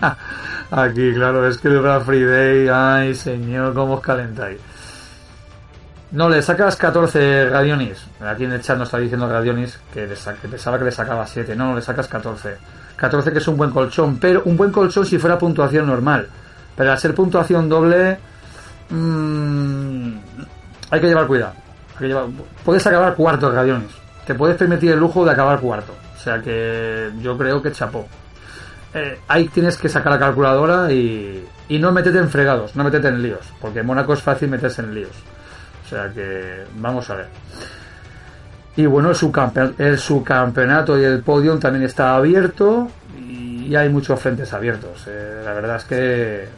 [0.70, 4.60] aquí, claro, es que el Black Friday, ay señor, cómo os calentáis.
[6.12, 8.04] No, le sacas 14 radionis.
[8.20, 10.08] Aquí en el chat nos está diciendo radionis que,
[10.50, 11.54] pensaba que le sacaba 7.
[11.54, 12.56] No, le sacas 14.
[12.96, 16.28] 14 que es un buen colchón, pero un buen colchón si fuera puntuación normal.
[16.76, 18.18] Pero al ser puntuación doble,
[18.90, 20.12] mm,
[20.90, 21.69] hay que llevar cuidado.
[22.64, 23.90] Puedes acabar cuarto radionis.
[24.26, 25.92] Te puedes permitir el lujo de acabar cuarto.
[26.16, 28.06] O sea que yo creo que chapó.
[28.92, 33.08] Eh, ahí tienes que sacar la calculadora y, y no meterte en fregados, no meterte
[33.08, 35.12] en líos, porque en Mónaco es fácil meterse en líos.
[35.86, 37.28] O sea que vamos a ver.
[38.76, 44.18] Y bueno, el subcampe- el subcampeonato y el podium también está abierto y hay muchos
[44.20, 45.04] frentes abiertos.
[45.06, 46.48] Eh, la verdad es que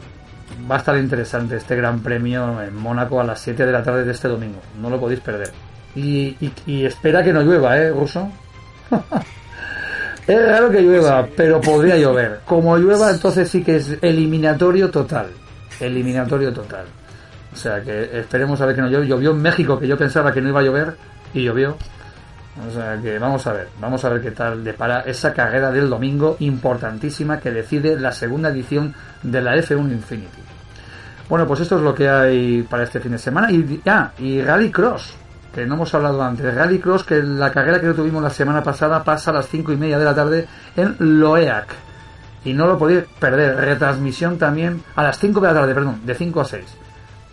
[0.69, 4.03] va a estar interesante este gran premio en Mónaco a las 7 de la tarde
[4.05, 4.59] de este domingo.
[4.79, 5.51] No lo podéis perder.
[5.95, 8.29] Y, y- y espera que no llueva, ¿eh, Ruso?
[10.27, 12.39] es raro que llueva, pero podría llover.
[12.45, 15.27] Como llueva, entonces sí que es eliminatorio total.
[15.79, 16.85] Eliminatorio total.
[17.51, 19.07] O sea que esperemos a ver que no llueve.
[19.07, 20.95] Llovió en México, que yo pensaba que no iba a llover,
[21.33, 21.77] y llovió.
[22.67, 25.89] O sea que vamos a ver, vamos a ver qué tal depara esa carrera del
[25.89, 30.42] domingo importantísima que decide la segunda edición de la F1 Infinity.
[31.29, 33.51] Bueno, pues esto es lo que hay para este fin de semana.
[33.51, 35.15] Y, ah, y Rally Cross,
[35.53, 36.53] que no hemos hablado antes.
[36.53, 39.77] Rally Cross, que la carrera que tuvimos la semana pasada pasa a las cinco y
[39.77, 41.67] media de la tarde en Loeac.
[42.45, 43.55] Y no lo podéis perder.
[43.55, 46.65] Retransmisión también a las 5 de la tarde, perdón, de 5 a 6.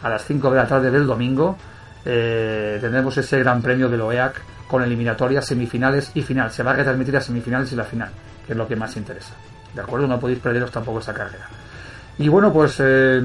[0.03, 1.57] A las 5 de la tarde del domingo
[2.05, 6.51] eh, tendremos ese gran premio del OEAC con eliminatorias, semifinales y final.
[6.53, 8.11] Se va a retransmitir las semifinales y la final,
[8.47, 9.35] que es lo que más interesa.
[9.75, 10.07] ¿De acuerdo?
[10.07, 11.49] No podéis perderos tampoco esa carrera.
[12.19, 13.23] Y bueno, pues, eh,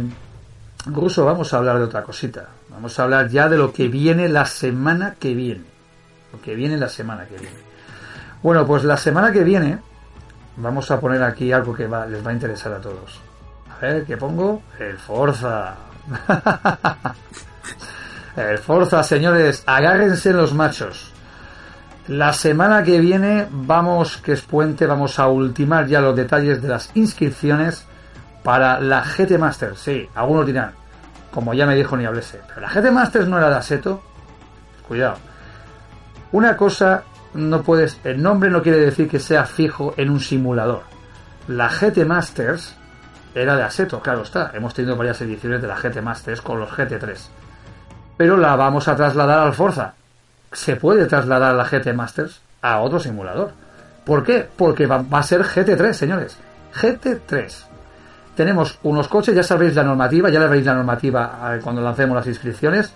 [0.87, 2.45] Ruso, vamos a hablar de otra cosita.
[2.69, 5.63] Vamos a hablar ya de lo que viene la semana que viene.
[6.31, 7.57] Lo que viene la semana que viene.
[8.43, 9.79] Bueno, pues la semana que viene
[10.57, 13.19] vamos a poner aquí algo que va- les va a interesar a todos.
[13.75, 14.61] A ver, ¿qué pongo?
[14.79, 15.73] El Forza.
[18.35, 21.11] El Forza, señores, agárrense los machos.
[22.07, 26.67] La semana que viene vamos, que es puente, vamos a ultimar ya los detalles de
[26.67, 27.85] las inscripciones
[28.45, 29.79] para la GT Masters.
[29.79, 30.71] Sí, algunos dirán,
[31.31, 34.03] como ya me dijo ni hablese, pero la GT Masters no era de Aseto.
[34.87, 35.17] Cuidado.
[36.31, 37.03] Una cosa
[37.33, 40.83] no puedes, el nombre no quiere decir que sea fijo en un simulador.
[41.47, 42.75] La GT Masters
[43.33, 44.51] era de Aseto, claro está.
[44.53, 47.17] Hemos tenido varias ediciones de la GT Masters con los GT3.
[48.15, 49.95] Pero la vamos a trasladar al Forza.
[50.51, 53.53] Se puede trasladar la GT Masters a otro simulador.
[54.05, 54.47] ¿Por qué?
[54.55, 56.37] Porque va, va a ser GT3, señores.
[56.75, 57.74] GT3.
[58.35, 62.15] Tenemos unos coches, ya sabréis la normativa, ya la veréis la normativa eh, cuando lancemos
[62.17, 62.93] las inscripciones.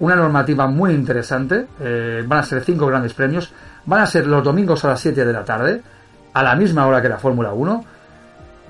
[0.00, 1.66] Una normativa muy interesante.
[1.80, 3.52] eh, van a ser cinco grandes premios.
[3.86, 5.82] Van a ser los domingos a las 7 de la tarde,
[6.32, 7.84] a la misma hora que la Fórmula 1.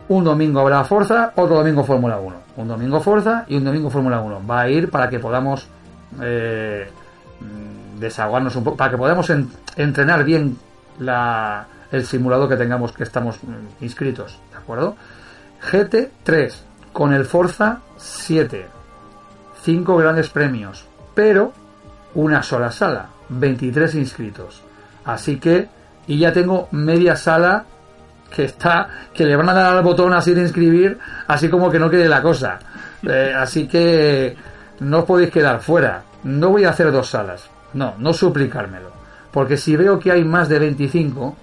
[0.08, 2.37] Un domingo habrá Forza, otro domingo Fórmula 1.
[2.56, 4.46] Un domingo Forza y un domingo Fórmula 1.
[4.46, 5.66] Va a ir para que podamos
[6.20, 6.88] eh,
[7.98, 10.56] desahogarnos un poco, para que podamos en- entrenar bien
[10.98, 14.38] la, el simulador que tengamos que estamos mm, inscritos.
[14.52, 14.96] ¿De acuerdo?
[15.70, 16.53] GT3
[16.92, 18.66] con el Forza 7.
[19.62, 21.53] Cinco grandes premios, pero
[22.14, 24.62] una sola sala, 23 inscritos.
[25.05, 25.68] Así que,
[26.07, 27.64] y ya tengo media sala
[28.31, 31.79] que está, que le van a dar al botón así de inscribir, así como que
[31.79, 32.59] no quede la cosa.
[33.07, 34.35] Eh, así que
[34.81, 36.05] no os podéis quedar fuera.
[36.22, 37.50] No voy a hacer dos salas.
[37.74, 38.90] No, no suplicármelo.
[39.31, 41.37] Porque si veo que hay más de 25,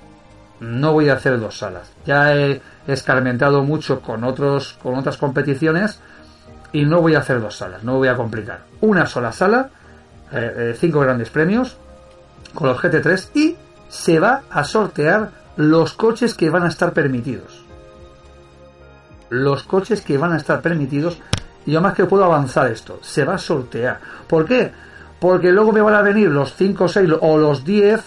[0.61, 1.91] no voy a hacer dos salas.
[2.03, 5.99] Ya he escarmentado mucho con otros, con otras competiciones
[6.73, 8.61] y no voy a hacer dos salas, no voy a complicar.
[8.81, 9.69] Una sola sala,
[10.31, 11.77] eh, eh, cinco grandes premios
[12.53, 13.55] con los GT3 y
[13.89, 17.63] se va a sortear los coches que van a estar permitidos.
[19.29, 21.19] Los coches que van a estar permitidos
[21.65, 23.99] y yo más que puedo avanzar esto, se va a sortear.
[24.27, 24.71] ¿Por qué?
[25.19, 28.01] Porque luego me van a venir los 5, 6 o los 10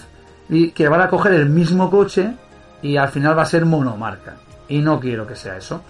[0.48, 2.34] y que van a coger el mismo coche
[2.82, 4.34] y al final va a ser monomarca.
[4.68, 5.82] Y no quiero que sea eso.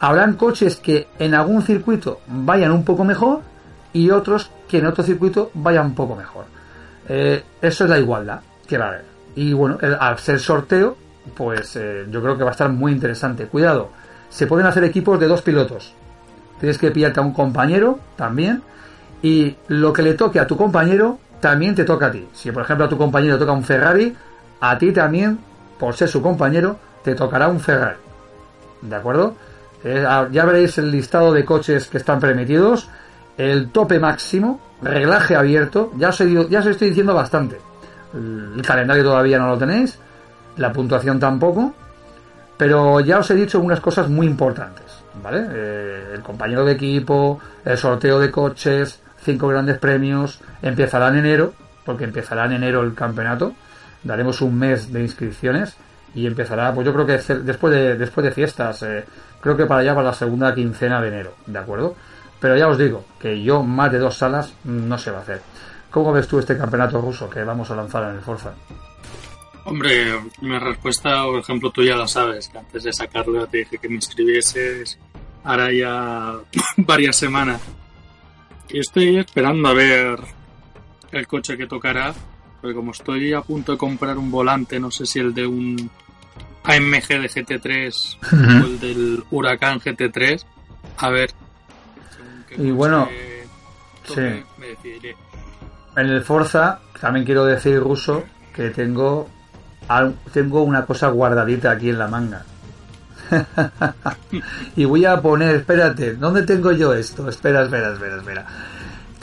[0.00, 3.40] habrán coches que en algún circuito vayan un poco mejor
[3.92, 6.46] y otros que en otro circuito vayan un poco mejor.
[7.08, 9.04] Eh, eso es la igualdad que va a haber.
[9.36, 10.96] Y bueno, al ser sorteo,
[11.34, 13.46] pues eh, yo creo que va a estar muy interesante.
[13.46, 13.90] Cuidado,
[14.28, 15.94] se pueden hacer equipos de dos pilotos.
[16.58, 18.62] Tienes que pillarte a un compañero también.
[19.22, 22.26] Y lo que le toque a tu compañero también te toca a ti.
[22.32, 24.14] Si por ejemplo a tu compañero toca un Ferrari,
[24.60, 25.38] a ti también,
[25.78, 27.98] por ser su compañero, te tocará un Ferrari.
[28.82, 29.34] ¿De acuerdo?
[29.84, 32.88] Eh, ya veréis el listado de coches que están permitidos,
[33.36, 36.18] el tope máximo, reglaje abierto, ya os,
[36.48, 37.58] ya os estoy diciendo bastante.
[38.14, 39.98] El calendario todavía no lo tenéis,
[40.56, 41.74] la puntuación tampoco,
[42.56, 45.46] pero ya os he dicho unas cosas muy importantes, ¿vale?
[45.50, 51.54] Eh, el compañero de equipo, el sorteo de coches, cinco grandes premios, empezará en enero,
[51.84, 53.54] porque empezará en enero el campeonato,
[54.04, 55.76] daremos un mes de inscripciones
[56.14, 59.04] y empezará, pues yo creo que después de, después de fiestas, eh,
[59.40, 61.96] creo que para allá para la segunda quincena de enero, ¿de acuerdo?
[62.38, 65.40] Pero ya os digo que yo más de dos salas no se va a hacer.
[65.90, 68.52] ¿Cómo ves tú este campeonato ruso que vamos a lanzar en el Forza?
[69.64, 73.78] Hombre, mi respuesta, por ejemplo, tú ya lo sabes, que antes de sacarlo te dije
[73.78, 74.98] que me inscribieses
[75.44, 76.34] ahora ya
[76.78, 77.60] varias semanas.
[78.68, 80.18] Y estoy esperando a ver
[81.12, 82.14] el coche que tocará,
[82.62, 85.90] porque como estoy a punto de comprar un volante, no sé si el de un
[86.62, 88.18] AMG de GT3
[88.62, 90.44] o el del Huracán GT3,
[90.98, 91.32] a ver.
[92.56, 93.08] Y bueno,
[94.04, 94.44] sí.
[95.96, 98.22] En el Forza, también quiero decir, Ruso,
[98.54, 99.28] que tengo
[100.32, 102.44] tengo una cosa guardadita aquí en la manga.
[104.76, 107.28] y voy a poner, espérate, ¿dónde tengo yo esto?
[107.28, 108.46] Espera, espera, espera, espera.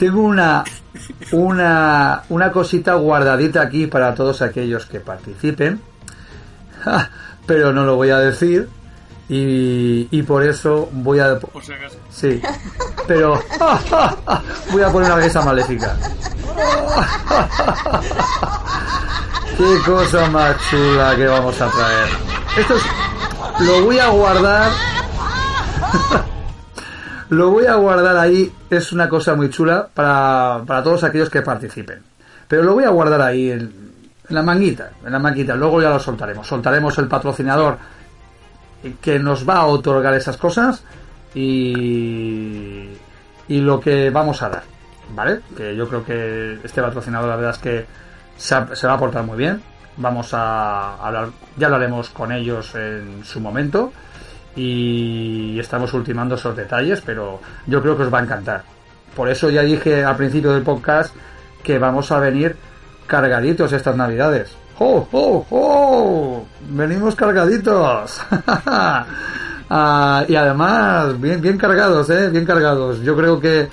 [0.00, 0.64] Tengo una,
[1.32, 5.78] una, una cosita guardadita aquí para todos aquellos que participen,
[7.44, 8.66] pero no lo voy a decir
[9.28, 11.38] y, y por eso voy a...
[12.08, 12.40] Sí,
[13.06, 13.34] pero
[14.72, 15.94] voy a poner una mesa maléfica.
[19.58, 22.08] Qué cosa más chula que vamos a traer.
[22.56, 22.82] Esto es,
[23.66, 24.72] lo voy a guardar.
[27.30, 28.52] lo voy a guardar ahí.
[28.68, 32.02] Es una cosa muy chula para, para todos aquellos que participen.
[32.46, 33.72] Pero lo voy a guardar ahí en,
[34.28, 35.54] la manguita, en la manguita.
[35.54, 36.46] Luego ya lo soltaremos.
[36.46, 37.78] Soltaremos el patrocinador
[39.00, 40.82] que nos va a otorgar esas cosas
[41.34, 42.88] y,
[43.48, 44.62] y lo que vamos a dar.
[45.14, 45.40] ¿Vale?
[45.56, 47.86] Que yo creo que este patrocinador la verdad es que
[48.36, 49.62] se, va a portar muy bien.
[49.96, 53.92] Vamos a hablar, ya hablaremos con ellos en su momento
[54.56, 58.62] y estamos ultimando esos detalles, pero yo creo que os va a encantar.
[59.14, 61.14] Por eso ya dije al principio del podcast
[61.62, 62.56] que vamos a venir
[63.06, 64.56] cargaditos estas navidades.
[64.78, 66.46] ¡Oh, oh, oh!
[66.68, 68.20] Venimos cargaditos.
[69.72, 72.28] Ah, y además, bien, bien cargados, ¿eh?
[72.28, 73.00] Bien cargados.
[73.02, 73.68] Yo creo que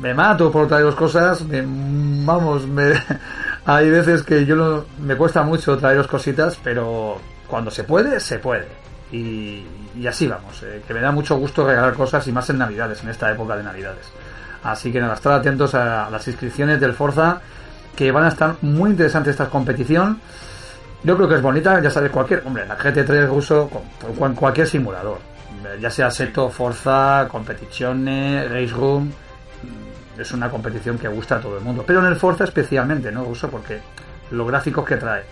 [0.00, 2.92] me mato por traeros cosas, vamos, me,
[3.64, 8.79] hay veces que yo me cuesta mucho traeros cositas, pero cuando se puede, se puede.
[9.12, 9.64] Y,
[10.06, 13.08] así vamos, eh, que me da mucho gusto regalar cosas y más en Navidades, en
[13.08, 14.06] esta época de Navidades.
[14.62, 17.40] Así que nada, estar atentos a las inscripciones del Forza,
[17.96, 20.20] que van a estar muy interesantes esta competición.
[21.02, 23.70] Yo creo que es bonita, ya sabes, cualquier, hombre, la GT3 ruso,
[24.18, 25.18] con, cualquier simulador,
[25.80, 29.10] ya sea Seto, Forza, Competizione, Race Room,
[30.18, 31.84] es una competición que gusta a todo el mundo.
[31.86, 33.24] Pero en el Forza especialmente, ¿no?
[33.24, 33.80] Uso porque
[34.30, 35.22] los gráficos que trae.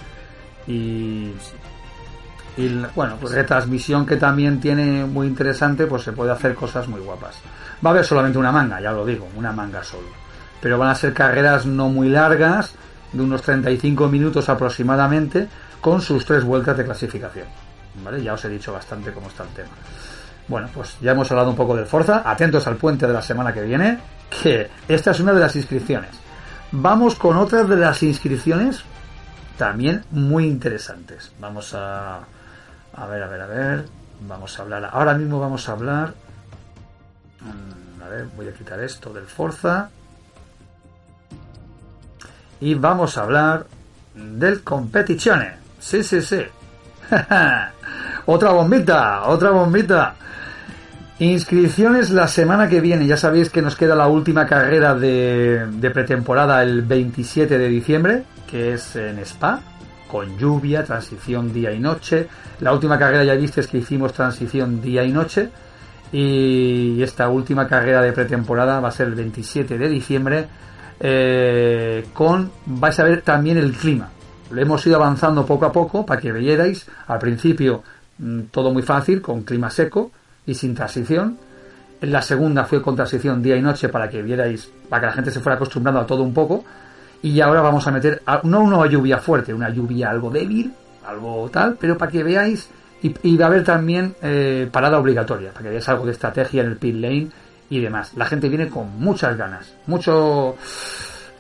[0.67, 1.33] Y,
[2.59, 7.01] y bueno, pues retransmisión que también tiene muy interesante, pues se puede hacer cosas muy
[7.01, 7.37] guapas.
[7.87, 10.09] Va a haber solamente una manga, ya lo digo, una manga solo.
[10.61, 12.75] Pero van a ser carreras no muy largas,
[13.13, 15.47] de unos 35 minutos aproximadamente,
[15.81, 17.47] con sus tres vueltas de clasificación.
[18.03, 18.25] ¿Vale?
[18.25, 19.71] Ya os he dicho bastante cómo está el tema.
[20.49, 22.23] Bueno, pues ya hemos hablado un poco del Forza.
[22.29, 24.01] Atentos al puente de la semana que viene,
[24.43, 26.11] que esta es una de las inscripciones.
[26.73, 28.83] Vamos con otras de las inscripciones
[29.57, 31.31] también muy interesantes.
[31.39, 32.21] Vamos a
[32.95, 33.85] a ver, a ver, a ver.
[34.21, 34.91] Vamos a hablar.
[34.93, 36.15] Ahora mismo vamos a hablar.
[37.41, 39.91] Mm, a ver, voy a quitar esto del Forza.
[42.61, 43.67] Y vamos a hablar
[44.15, 45.57] del Competizione.
[45.79, 46.43] Sí, sí, sí.
[48.27, 50.15] otra bombita, otra bombita.
[51.21, 53.07] Inscripciones la semana que viene.
[53.07, 58.75] Ya sabéis que nos queda la última carrera de, pretemporada el 27 de diciembre, que
[58.75, 59.61] es en Spa,
[60.11, 62.27] con lluvia, transición día y noche.
[62.61, 65.51] La última carrera ya viste que hicimos transición día y noche.
[66.11, 70.49] Y esta última carrera de pretemporada va a ser el 27 de diciembre.
[71.01, 74.09] Eh, con vais a ver también el clima.
[74.51, 76.87] Lo hemos ido avanzando poco a poco para que veáis.
[77.07, 77.83] Al principio
[78.19, 80.11] mm, todo muy fácil, con clima seco
[80.47, 81.39] y sin transición.
[82.01, 85.31] La segunda fue con transición día y noche para que vierais, para que la gente
[85.31, 86.65] se fuera acostumbrando a todo un poco.
[87.23, 90.73] Y ahora vamos a meter, no una lluvia fuerte, una lluvia algo débil,
[91.07, 92.69] algo tal, pero para que veáis,
[93.03, 96.69] y, va a haber también eh, parada obligatoria, para que veáis algo de estrategia en
[96.69, 97.29] el pit lane
[97.71, 98.13] y demás.
[98.17, 100.57] La gente viene con muchas ganas, mucho,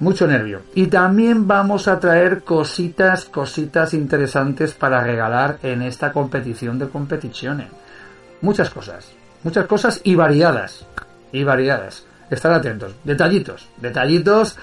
[0.00, 0.62] mucho nervio.
[0.74, 7.68] Y también vamos a traer cositas, cositas interesantes para regalar en esta competición de competiciones.
[8.40, 9.12] Muchas cosas,
[9.44, 10.86] muchas cosas y variadas,
[11.32, 12.04] y variadas.
[12.30, 14.56] Estar atentos, detallitos, detallitos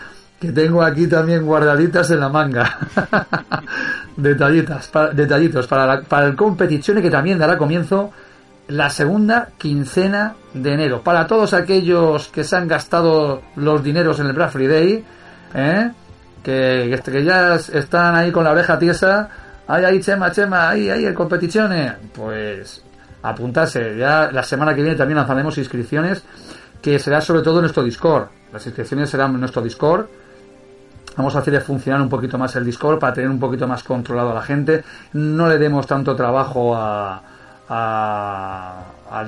[0.45, 2.77] que tengo aquí también guardaditas en la manga.
[4.17, 8.11] detallitas, detallitos para, para el competición que también dará comienzo
[8.67, 11.01] la segunda quincena de enero.
[11.01, 15.03] Para todos aquellos que se han gastado los dineros en el Black Friday,
[15.53, 15.91] ¿eh?
[16.43, 19.29] que, que ya están ahí con la oreja tiesa,
[19.67, 22.83] ay, ay, chema, chema, ay, ay, el competiciones, pues
[23.21, 23.97] apuntarse.
[23.97, 26.23] Ya la semana que viene también lanzaremos inscripciones,
[26.81, 28.27] que será sobre todo en nuestro Discord.
[28.51, 30.07] Las inscripciones serán en nuestro Discord
[31.17, 34.31] Vamos a hacer funcionar un poquito más el Discord para tener un poquito más controlado
[34.31, 34.83] a la gente.
[35.13, 37.21] No le demos tanto trabajo al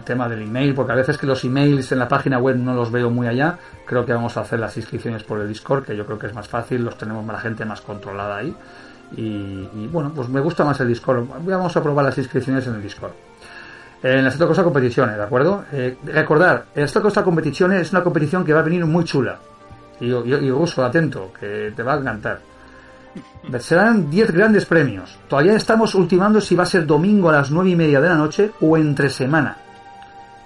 [0.03, 2.91] tema del email, porque a veces que los emails en la página web no los
[2.91, 3.57] veo muy allá.
[3.85, 6.33] Creo que vamos a hacer las inscripciones por el Discord, que yo creo que es
[6.33, 8.53] más fácil, los tenemos la gente más controlada ahí.
[9.15, 11.25] Y, bueno, pues me gusta más el Discord.
[11.45, 13.11] Vamos a probar las inscripciones en el Discord.
[14.03, 15.63] En la Esta Cosa Competiciones, ¿de acuerdo?
[15.71, 19.39] Eh, recordar, Esta Cosa Competiciones es una competición que va a venir muy chula.
[19.99, 22.39] Y, y, uso, atento, que te va a encantar.
[23.59, 25.17] Serán 10 grandes premios.
[25.27, 28.15] Todavía estamos ultimando si va a ser domingo a las 9 y media de la
[28.15, 29.57] noche o entre semana.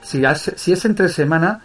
[0.01, 1.61] Si es, si es entre semana,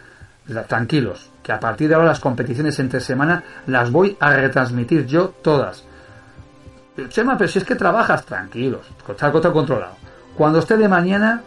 [0.67, 5.29] tranquilos, que a partir de ahora las competiciones entre semana las voy a retransmitir yo
[5.43, 5.85] todas.
[7.09, 9.97] Chema, pero si es que trabajas, tranquilos, está controlado.
[10.37, 11.43] Cuando esté de mañana,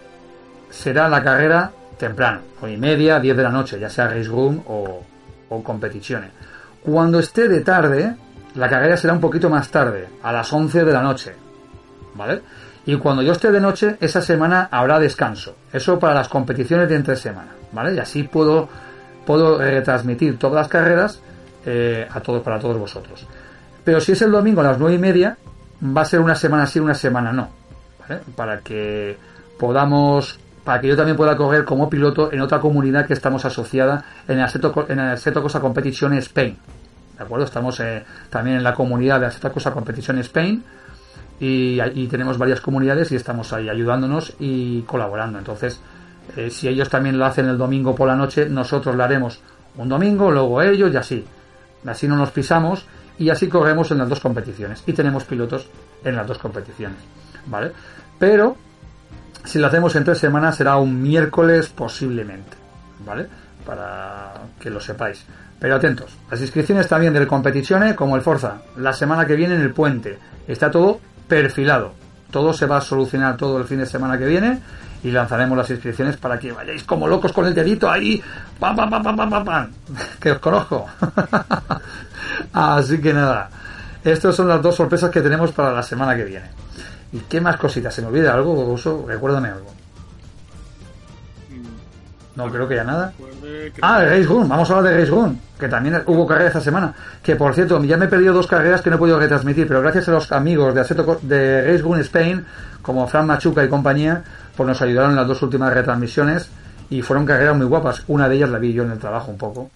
[0.70, 4.64] será la carrera temprano, 9 y media, 10 de la noche, ya sea race room
[4.68, 5.04] o,
[5.50, 6.32] o competiciones.
[6.84, 8.16] Cuando esté de tarde,
[8.56, 11.34] la carrera será un poquito más tarde, a las 11 de la noche.
[12.16, 12.41] ¿Vale?
[12.86, 15.56] Y cuando yo esté de noche, esa semana habrá descanso.
[15.72, 17.52] Eso para las competiciones de entre semana.
[17.72, 17.93] ¿Vale?
[17.93, 18.68] Y así puedo,
[19.26, 21.22] puedo retransmitir todas las carreras
[21.66, 23.28] eh, a todos, para todos vosotros.
[23.84, 25.38] Pero si es el domingo a las 9 y media,
[25.84, 27.50] va a ser una semana sí, una semana no.
[28.00, 28.22] ¿Vale?
[28.36, 29.18] Para que
[29.60, 34.03] podamos para que yo también pueda correr como piloto en otra comunidad que estamos asociada
[34.28, 36.57] en Assetto, en Cosa Competition Spain.
[37.18, 37.45] ¿De acuerdo?
[37.45, 40.64] Estamos eh, también en la comunidad de Assetto Cosa Competition Spain
[41.39, 45.39] y, y, tenemos varias comunidades y estamos ahí ayudándonos y colaborando.
[45.39, 45.80] Entonces,
[46.36, 49.39] eh, si ellos también lo hacen el domingo por la noche, nosotros lo haremos
[49.78, 51.26] un domingo, luego ellos y así.
[51.86, 52.86] Así no nos pisamos
[53.18, 55.68] y así corremos en las dos competiciones y tenemos pilotos
[56.03, 56.97] en las dos competiciones.
[57.47, 57.72] ¿Vale?
[58.18, 58.55] Pero
[59.44, 62.58] si lo hacemos en tres semanas será un miércoles posiblemente,
[63.06, 63.28] ¿vale?
[63.66, 65.26] Para que lo sepáis.
[65.60, 69.62] Pero atentos, las inscripciones también del Competizione como el Forza, la semana que viene en
[69.62, 70.18] el puente.
[70.48, 71.94] Está todo perfilado.
[72.32, 74.60] Todo se va a solucionar todo el fin de semana que viene
[75.04, 78.22] y lanzaremos las inscripciones para que vayáis como locos con el dedito ahí.
[78.60, 79.46] ¡Pam, pam, pam, pam, pam, pam!
[79.46, 79.70] pam
[80.20, 80.88] que os conozco.
[82.54, 83.50] Así que nada,
[84.04, 86.46] estas son las dos sorpresas que tenemos para la semana que viene.
[87.12, 87.93] ¿Y qué más cositas?
[87.93, 88.76] ¿Se me olvida algo?
[89.07, 89.80] Recuérdame algo.
[92.36, 93.12] No creo que ya nada.
[93.82, 96.62] Ah, de Race Gun, vamos a hablar de Race Gun, que también hubo carrera esta
[96.62, 96.93] semana.
[97.22, 99.82] Que por cierto, ya me he perdido dos carreras que no he podido retransmitir, pero
[99.82, 102.45] gracias a los amigos de, Aceto, de Race Gun Spain,
[102.82, 104.24] como Fran Machuca y compañía,
[104.55, 106.49] pues nos ayudaron en las dos últimas retransmisiones
[106.89, 108.03] y fueron carreras muy guapas.
[108.07, 109.70] Una de ellas la vi yo en el trabajo un poco,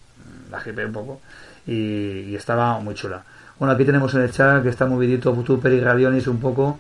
[0.50, 1.22] la GP un poco,
[1.68, 3.24] y, estaba muy chula.
[3.60, 6.80] Bueno, aquí tenemos en el chat que está movidito Tuper y Radionis un poco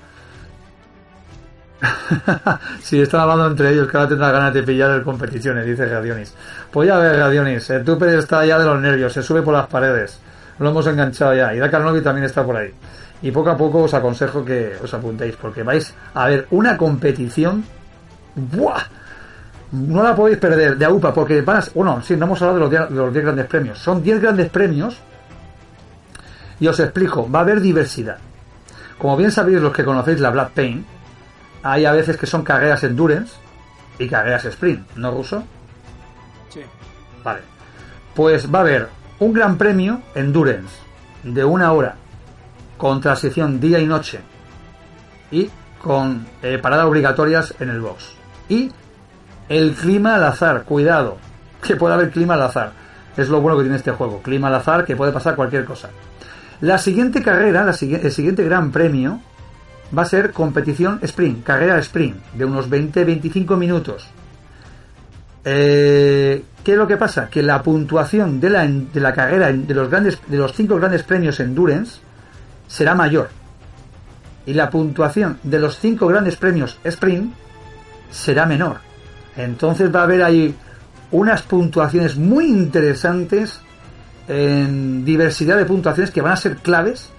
[2.81, 6.33] sí, están hablando entre ellos que ahora tendrá ganas de pillar el competiciones, dice Radionis.
[6.71, 9.67] Pues ya ver, Radionis, el Tupper está ya de los nervios, se sube por las
[9.67, 10.19] paredes.
[10.59, 11.53] Lo hemos enganchado ya.
[11.53, 12.73] Y Dakar Novi también está por ahí.
[13.21, 17.63] Y poco a poco os aconsejo que os apuntéis, porque vais a ver una competición.
[18.35, 18.83] ¡Buah!
[19.71, 23.13] No la podéis perder de AUPA, porque van Bueno, sí, no hemos hablado de los
[23.13, 23.79] 10 grandes premios.
[23.79, 24.99] Son 10 grandes premios.
[26.59, 28.17] Y os explico, va a haber diversidad.
[28.99, 30.85] Como bien sabéis los que conocéis la Black Paint,
[31.63, 33.33] hay a veces que son carreras endurance
[33.97, 35.43] y carreras sprint, ¿no, Ruso?
[36.49, 36.61] Sí.
[37.23, 37.39] Vale.
[38.13, 38.89] Pues va a haber
[39.19, 40.75] un gran premio endurance
[41.23, 41.95] de una hora
[42.77, 44.19] con transición día y noche
[45.31, 45.49] y
[45.81, 48.11] con eh, paradas obligatorias en el box.
[48.49, 48.71] Y
[49.49, 51.17] el clima al azar, cuidado,
[51.61, 52.71] que puede haber clima al azar.
[53.15, 55.89] Es lo bueno que tiene este juego, clima al azar, que puede pasar cualquier cosa.
[56.61, 59.21] La siguiente carrera, el siguiente gran premio,
[59.95, 64.07] va a ser competición sprint, carrera sprint, de unos 20-25 minutos.
[65.45, 67.29] Eh, ¿Qué es lo que pasa?
[67.29, 71.03] Que la puntuación de la, de la carrera, de los, grandes, de los cinco grandes
[71.03, 71.99] premios Endurance,
[72.67, 73.29] será mayor.
[74.45, 77.33] Y la puntuación de los cinco grandes premios Sprint
[78.09, 78.77] será menor.
[79.35, 80.55] Entonces va a haber ahí
[81.11, 83.59] unas puntuaciones muy interesantes
[84.27, 87.09] en diversidad de puntuaciones que van a ser claves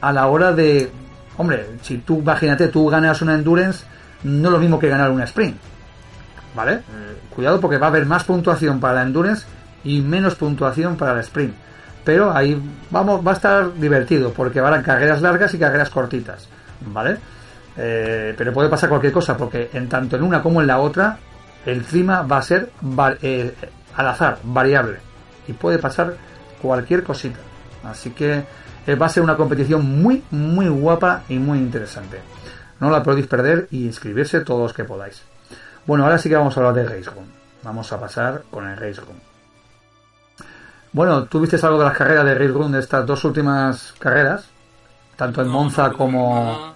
[0.00, 0.90] a la hora de...
[1.36, 3.84] Hombre, si tú, imagínate, tú ganas una Endurance,
[4.24, 5.56] no es lo mismo que ganar una Sprint.
[6.54, 6.74] ¿Vale?
[6.74, 9.46] Eh, cuidado porque va a haber más puntuación para la Endurance
[9.84, 11.54] y menos puntuación para la Sprint.
[12.04, 12.60] Pero ahí
[12.90, 16.48] vamos, va a estar divertido porque van a carreras largas y carreras cortitas.
[16.86, 17.18] ¿Vale?
[17.76, 21.18] Eh, pero puede pasar cualquier cosa porque en tanto en una como en la otra
[21.64, 22.70] el clima va a ser
[23.22, 23.54] eh,
[23.96, 24.98] al azar, variable.
[25.46, 26.14] Y puede pasar
[26.60, 27.38] cualquier cosita.
[27.84, 28.44] Así que
[29.00, 32.20] va a ser una competición muy, muy guapa y muy interesante.
[32.80, 35.22] No la podéis perder y inscribirse todos los que podáis.
[35.86, 37.26] Bueno, ahora sí que vamos a hablar de Race Room.
[37.62, 39.18] Vamos a pasar con el Race Room.
[40.92, 44.48] Bueno, ¿tú viste algo de las carreras de Race Room de estas dos últimas carreras?
[45.16, 46.74] Tanto en Monza como...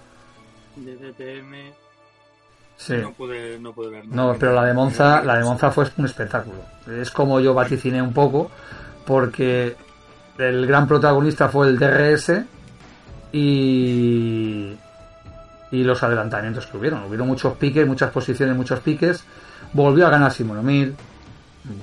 [0.75, 1.73] De DTM...
[2.77, 2.97] Sí.
[2.97, 6.05] No pude, no pude ver No, pero la de Monza, la de Monza fue un
[6.05, 6.57] espectáculo.
[6.99, 8.51] Es como yo vaticiné un poco,
[9.05, 9.77] porque
[10.37, 12.31] el gran protagonista fue el DRS
[13.31, 14.75] y
[15.71, 17.03] y los adelantamientos que hubieron.
[17.03, 19.23] Hubieron muchos piques, muchas posiciones, muchos piques.
[19.73, 20.95] Volvió a ganar Simono Mil,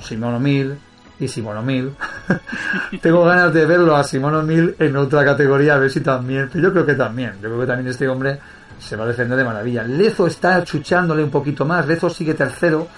[0.00, 0.78] Simono Mil
[1.18, 1.94] y Simono Mil.
[3.02, 6.48] Tengo ganas de verlo a Simono Mil en otra categoría, a ver si también.
[6.52, 7.34] Pero yo creo que también.
[7.34, 8.38] Yo creo que también este hombre
[8.78, 9.82] se va a defender de maravilla.
[9.84, 11.86] Lezo está chuchándole un poquito más.
[11.86, 12.88] Lezo sigue tercero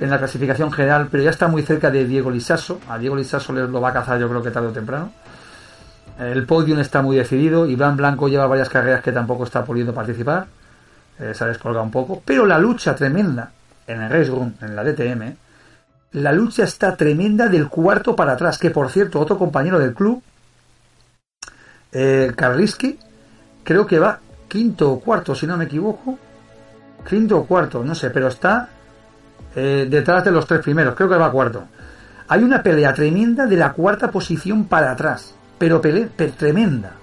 [0.00, 2.80] en la clasificación general, pero ya está muy cerca de Diego Lisaso.
[2.88, 5.12] A Diego Lisaso le lo va a cazar yo creo que tarde o temprano.
[6.18, 7.66] El podium está muy decidido.
[7.66, 10.46] Iván Blanco lleva varias carreras que tampoco está pudiendo participar.
[11.18, 12.22] Eh, se ha descolgado un poco.
[12.24, 13.52] Pero la lucha tremenda
[13.86, 15.34] en el Race Room, en la DTM,
[16.12, 18.56] la lucha está tremenda del cuarto para atrás.
[18.58, 20.22] Que por cierto, otro compañero del club,
[21.92, 22.98] eh, Karliski,
[23.62, 26.18] creo que va quinto o cuarto, si no me equivoco.
[27.06, 28.68] Quinto o cuarto, no sé, pero está
[29.54, 30.94] eh, detrás de los tres primeros.
[30.94, 31.64] Creo que va cuarto.
[32.28, 36.94] Hay una pelea tremenda de la cuarta posición para atrás pero pelea tremenda,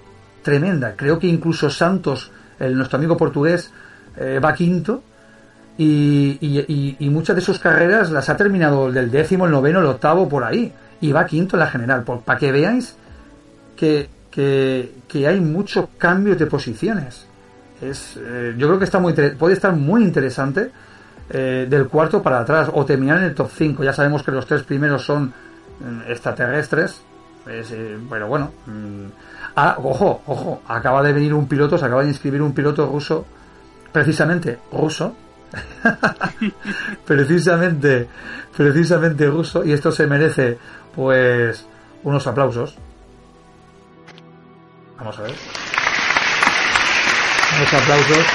[0.42, 0.94] tremenda.
[0.96, 3.70] Creo que incluso Santos, el, nuestro amigo portugués,
[4.16, 5.04] eh, va quinto.
[5.78, 10.42] Y, muchas de sus carreras las ha terminado del décimo, el noveno, el octavo, por
[10.42, 10.72] ahí.
[11.00, 12.02] Y va quinto en la general.
[12.02, 12.96] para que veáis
[13.76, 14.08] que,
[15.14, 17.26] hay muchos cambios de posiciones.
[17.80, 20.72] Es, eh, yo creo que está muy puede estar muy interesante
[21.30, 23.84] eh, del cuarto para atrás o terminar en el top 5.
[23.84, 25.32] Ya sabemos que los tres primeros son
[26.06, 27.00] extraterrestres,
[27.46, 28.52] eh, pero bueno.
[28.66, 29.06] Mm,
[29.56, 33.26] ah, ojo, ojo, acaba de venir un piloto, se acaba de inscribir un piloto ruso,
[33.92, 35.14] precisamente ruso,
[37.06, 38.08] precisamente,
[38.56, 40.58] precisamente ruso, y esto se merece,
[40.94, 41.66] pues,
[42.04, 42.76] unos aplausos.
[44.98, 45.34] Vamos a ver.
[47.56, 48.26] Unos aplausos.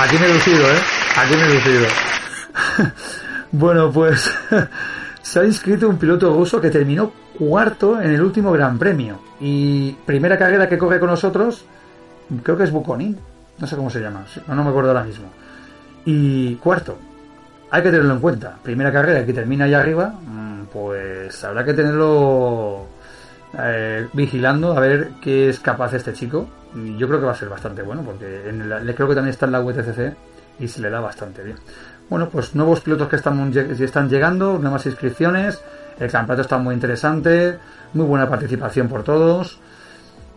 [0.00, 0.80] Aquí me lucido, ¿eh?
[1.16, 2.07] Aquí me lucido.
[3.52, 4.30] bueno, pues
[5.22, 9.20] se ha inscrito un piloto ruso que terminó cuarto en el último Gran Premio.
[9.40, 11.64] Y primera carrera que corre con nosotros,
[12.42, 13.14] creo que es Buconi,
[13.58, 15.28] no sé cómo se llama, no, me acuerdo ahora mismo.
[16.04, 16.98] Y cuarto,
[17.70, 18.56] hay que tenerlo en cuenta.
[18.62, 22.86] Primera carrera que termina allá arriba, mm, pues habrá que tenerlo
[23.58, 26.48] eh, vigilando a ver qué es capaz este chico.
[26.74, 28.42] Y yo creo que va a ser bastante bueno, porque
[28.94, 30.14] creo que también está en la WTCC
[30.60, 31.56] y se le da bastante bien.
[32.10, 35.60] Bueno, pues nuevos pilotos que están, llegando, nuevas inscripciones.
[35.98, 37.58] El campeonato está muy interesante,
[37.92, 39.58] muy buena participación por todos.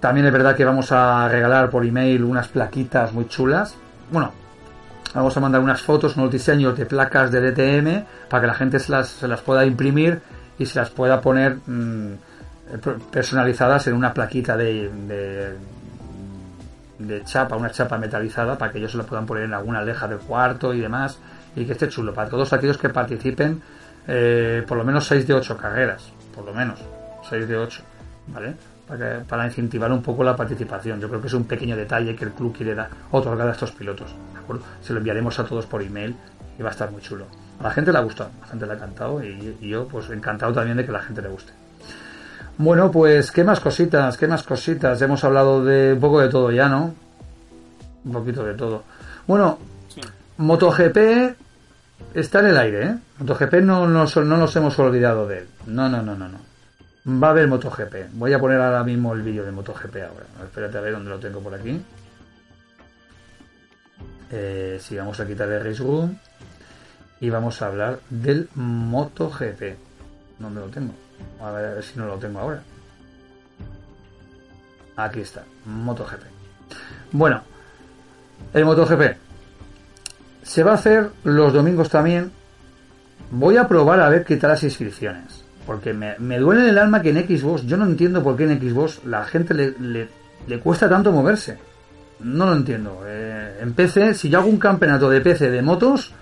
[0.01, 3.75] También es verdad que vamos a regalar por email unas plaquitas muy chulas.
[4.11, 4.33] Bueno,
[5.13, 8.79] vamos a mandar unas fotos, unos diseños de placas de DTM para que la gente
[8.79, 10.19] se las, pueda imprimir
[10.59, 12.13] y se las pueda poner mm,
[13.11, 15.55] personalizadas en una plaquita de, de,
[16.99, 20.07] de, chapa, una chapa metalizada para que ellos se la puedan poner en alguna leja
[20.07, 21.17] del cuarto y demás
[21.55, 23.61] y que esté chulo para todos aquellos que participen
[24.07, 26.79] eh, por lo menos 6 de 8 carreras, por lo menos
[27.29, 27.81] 6 de 8,
[28.27, 28.55] ¿vale?
[28.87, 30.99] Para, para, incentivar un poco la participación.
[30.99, 33.71] Yo creo que es un pequeño detalle que el club quiere dar, otorgar a estos
[33.71, 34.63] pilotos, ¿de acuerdo?
[34.81, 36.15] Se lo enviaremos a todos por email
[36.57, 37.25] y va a estar muy chulo.
[37.59, 39.87] A la gente le ha gustado, a la gente le ha encantado y, y yo
[39.87, 41.53] pues encantado también de que la gente le guste.
[42.57, 45.01] Bueno, pues qué más cositas, qué más cositas.
[45.01, 46.93] Hemos hablado de un poco de todo ya, ¿no?
[48.03, 48.83] Un poquito de todo.
[49.25, 49.57] Bueno,
[50.41, 50.97] MotoGP
[52.15, 52.95] está en el aire, ¿eh?
[53.19, 55.47] MotoGP no, no, no nos hemos olvidado de él.
[55.67, 56.39] No, no, no, no, no.
[57.21, 58.13] Va a haber MotoGP.
[58.13, 60.25] Voy a poner ahora mismo el vídeo de MotoGP ahora.
[60.43, 61.79] Espérate a ver dónde lo tengo por aquí.
[64.31, 66.17] Eh, si vamos a quitar el Race Room.
[67.19, 69.77] y vamos a hablar del MotoGP.
[70.39, 70.93] ¿Dónde lo tengo?
[71.39, 72.63] A ver, a ver si no lo tengo ahora.
[74.95, 76.23] Aquí está, MotoGP.
[77.11, 77.43] Bueno,
[78.53, 79.30] el MotoGP
[80.43, 82.31] se va a hacer los domingos también.
[83.31, 85.43] Voy a probar a ver qué tal las inscripciones.
[85.65, 88.59] Porque me, me duele el alma que en Xbox, yo no entiendo por qué en
[88.59, 90.07] Xbox la gente le,
[90.47, 91.57] le, cuesta tanto moverse.
[92.21, 93.03] No lo entiendo.
[93.05, 96.13] Eh, en PC, si yo hago un campeonato de PC de motos,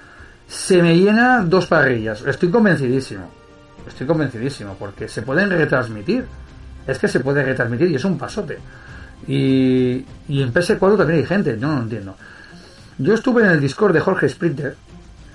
[0.47, 2.23] se me llena dos parrillas.
[2.25, 3.29] Estoy convencidísimo.
[3.87, 6.25] Estoy convencidísimo, porque se pueden retransmitir.
[6.85, 8.57] Es que se puede retransmitir y es un pasote.
[9.27, 12.15] Y, y en PS4 también hay gente, yo no lo entiendo.
[12.99, 14.75] Yo estuve en el Discord de Jorge Sprinter,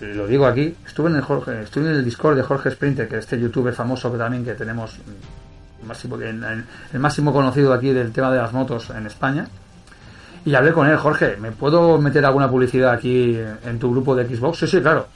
[0.00, 3.16] lo digo aquí, estuve en el Jorge, estuve en el Discord de Jorge Sprinter, que
[3.16, 8.12] es este youtuber famoso que también que tenemos mm, máximo, el máximo conocido aquí del
[8.12, 9.48] tema de las motos en España.
[10.44, 14.26] Y hablé con él, Jorge, ¿me puedo meter alguna publicidad aquí en tu grupo de
[14.26, 14.58] Xbox?
[14.58, 15.06] Sí, sí, claro.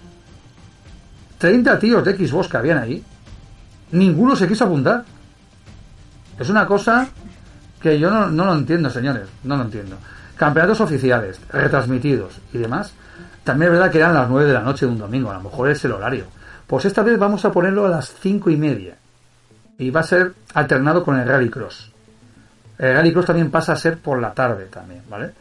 [1.37, 3.05] 30 tíos de Xbox que habían ahí.
[3.93, 5.05] Ninguno se quiso apuntar.
[6.39, 7.09] Es una cosa
[7.79, 9.29] que yo no, no lo entiendo, señores.
[9.45, 9.99] No lo entiendo.
[10.39, 12.93] Campeonatos oficiales, retransmitidos y demás.
[13.43, 15.31] También es verdad que eran las 9 de la noche de un domingo.
[15.31, 16.27] A lo mejor es el horario.
[16.67, 18.95] Pues esta vez vamos a ponerlo a las 5 y media.
[19.79, 21.91] Y va a ser alternado con el Rally Cross.
[22.79, 25.33] El Rally Cross también pasa a ser por la tarde también, ¿vale?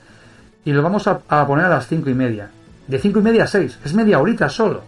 [0.65, 2.49] Y lo vamos a, a poner a las 5 y media.
[2.87, 3.79] De 5 y media a 6.
[3.85, 4.81] Es media horita solo.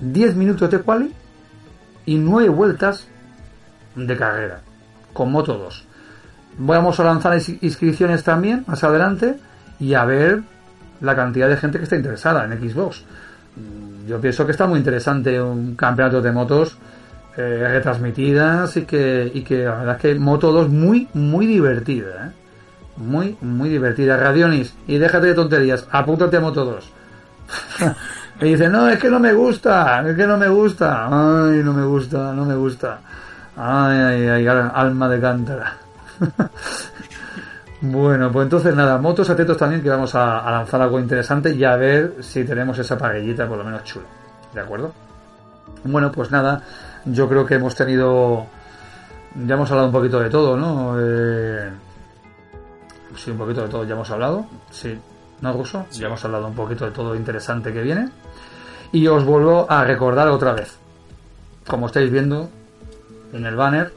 [0.00, 1.14] 10 minutos de quali
[2.04, 3.08] y 9 vueltas
[3.94, 4.60] de carrera.
[5.14, 5.86] Con Moto 2.
[6.58, 9.36] Vamos a lanzar inscripciones también más adelante
[9.78, 10.42] y a ver
[11.00, 13.04] la cantidad de gente que está interesada en Xbox.
[14.06, 16.76] Yo pienso que está muy interesante un campeonato de motos
[17.36, 22.26] eh, retransmitidas y que, y que la verdad es que Moto 2 muy, muy divertida.
[22.26, 22.30] ¿eh?
[22.96, 24.16] Muy, muy divertida.
[24.16, 26.92] Radionis, y déjate de tonterías, apúntate a Moto 2.
[28.40, 31.06] y dice, no, es que no me gusta, es que no me gusta.
[31.06, 33.00] Ay, no me gusta, no me gusta.
[33.56, 35.76] Ay, ay, ay, alma de cántara.
[37.80, 41.64] bueno, pues entonces nada, motos atentos también que vamos a, a, lanzar algo interesante y
[41.64, 44.06] a ver si tenemos esa parrillita por lo menos chula.
[44.54, 44.92] ¿De acuerdo?
[45.84, 46.62] Bueno, pues nada,
[47.04, 48.46] yo creo que hemos tenido.
[49.46, 50.96] Ya hemos hablado un poquito de todo, ¿no?
[50.98, 51.70] Eh,
[53.16, 54.46] sí, un poquito de todo ya hemos hablado.
[54.70, 54.98] Sí,
[55.40, 55.86] ¿no, Ruso?
[55.92, 58.08] Ya hemos hablado un poquito de todo interesante que viene.
[58.92, 60.76] Y os vuelvo a recordar otra vez.
[61.66, 62.50] Como estáis viendo
[63.32, 63.92] en el banner,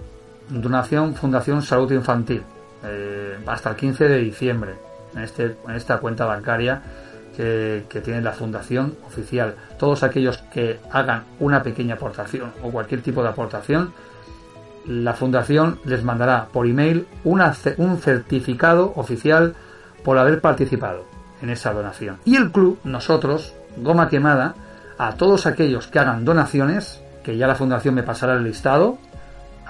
[0.50, 2.44] donación Fundación Salud Infantil.
[2.84, 4.74] Eh, hasta el 15 de diciembre.
[5.16, 6.82] En, este, en esta cuenta bancaria
[7.36, 9.56] que, que, tiene la fundación oficial.
[9.78, 13.94] Todos aquellos que hagan una pequeña aportación o cualquier tipo de aportación,
[14.86, 19.56] la fundación les mandará por email una, un certificado oficial
[20.04, 21.06] por haber participado
[21.42, 22.18] en esa donación.
[22.26, 24.56] Y el club, nosotros, Goma Quemada,
[24.98, 28.98] a todos aquellos que hagan donaciones, que ya la fundación me pasará el listado,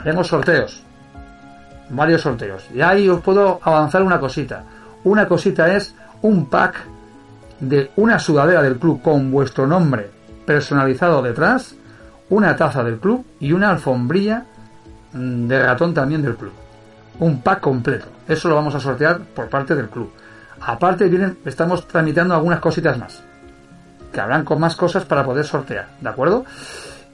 [0.04, 0.84] haremos sorteos.
[1.90, 2.68] Varios sorteos.
[2.74, 4.64] Y ahí os puedo avanzar una cosita.
[5.04, 6.76] Una cosita es un pack
[7.60, 10.10] de una sudadera del club con vuestro nombre
[10.46, 11.76] personalizado detrás,
[12.30, 14.46] una taza del club y una alfombrilla
[15.14, 16.52] de ratón también del club.
[17.20, 18.08] Un pack completo.
[18.28, 20.12] Eso lo vamos a sortear por parte del club.
[20.60, 23.24] Aparte vienen, estamos tramitando algunas cositas más.
[24.12, 26.46] Que habrán con más cosas para poder sortear, ¿de acuerdo?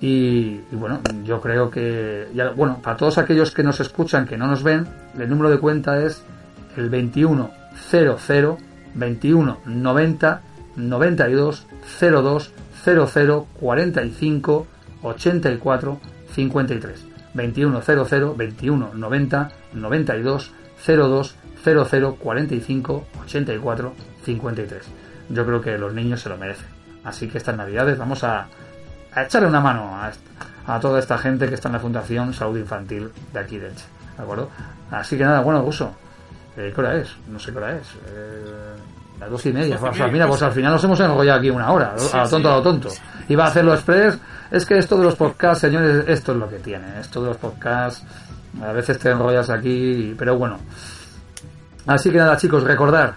[0.01, 4.37] Y, y, bueno, yo creo que, ya, bueno, para todos aquellos que nos escuchan, que
[4.37, 4.87] no nos ven,
[5.17, 6.23] el número de cuenta es
[6.77, 8.57] el 2100
[8.95, 10.41] 21 90
[10.75, 11.65] 92
[11.99, 14.67] 02 00 45
[15.03, 15.99] 84
[16.33, 20.51] 53 21 00 21 90 92
[20.85, 23.93] 02 00 45 84
[24.25, 24.89] 53
[25.29, 26.67] yo creo que los niños se lo merecen.
[27.03, 28.47] Así que estas navidades vamos a,
[29.13, 32.33] a echarle una mano a, esta, a, toda esta gente que está en la Fundación
[32.33, 33.85] Salud Infantil de aquí de Elche
[34.17, 34.49] ¿de acuerdo?
[34.91, 35.93] así que nada, bueno uso
[36.59, 37.09] eh, ¿Qué hora es?
[37.27, 37.87] No sé qué hora es.
[38.07, 38.75] Eh,
[39.19, 39.77] las dos y media.
[39.81, 42.51] O sea, mira, pues al final nos hemos enrollado aquí una hora, a lo tonto,
[42.51, 42.89] a lo tonto.
[43.29, 44.17] Iba a hacerlo express.
[44.51, 46.99] Es que esto de los podcasts, señores, esto es lo que tiene.
[46.99, 48.03] Esto de los podcasts,
[48.61, 50.57] a veces te enrollas aquí, pero bueno.
[51.87, 53.15] Así que nada, chicos, recordar.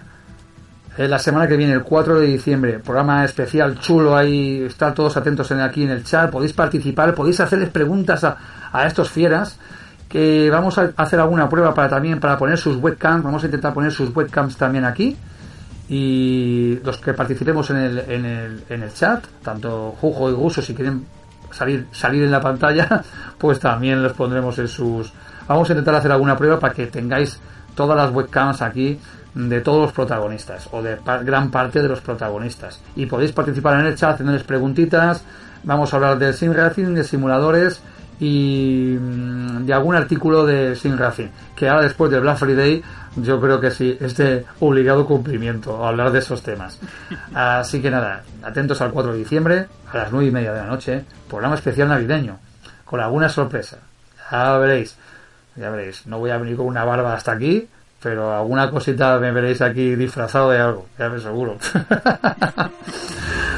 [0.97, 4.61] La semana que viene, el 4 de diciembre, programa especial chulo ahí.
[4.61, 6.29] Están todos atentos en, aquí en el chat.
[6.29, 8.37] Podéis participar, podéis hacerles preguntas a,
[8.71, 9.57] a estos fieras
[10.13, 13.73] que vamos a hacer alguna prueba para también para poner sus webcams vamos a intentar
[13.73, 15.17] poner sus webcams también aquí
[15.89, 20.61] y los que participemos en el, en el, en el chat tanto Jujo y Guso
[20.61, 21.07] si quieren
[21.49, 23.03] salir salir en la pantalla
[23.39, 25.11] pues también los pondremos en sus
[25.47, 27.39] vamos a intentar hacer alguna prueba para que tengáis
[27.73, 28.99] todas las webcams aquí
[29.35, 32.79] de todos los protagonistas o de gran parte de los protagonistas.
[32.95, 35.23] Y podéis participar en el chat, haciéndoles preguntitas.
[35.63, 37.81] Vamos a hablar de Sim Racing, de simuladores
[38.19, 41.27] y mm, de algún artículo de Sim Racing.
[41.55, 42.83] Que ahora después del Black Friday
[43.15, 46.79] yo creo que sí, es de obligado cumplimiento hablar de esos temas.
[47.33, 50.67] Así que nada, atentos al 4 de diciembre a las 9 y media de la
[50.67, 52.39] noche, programa especial navideño,
[52.85, 53.77] con alguna sorpresa.
[54.31, 54.97] Ya veréis,
[55.55, 57.67] ya veréis, no voy a venir con una barba hasta aquí,
[58.03, 61.57] pero alguna cosita me veréis aquí disfrazado de algo, ya me seguro.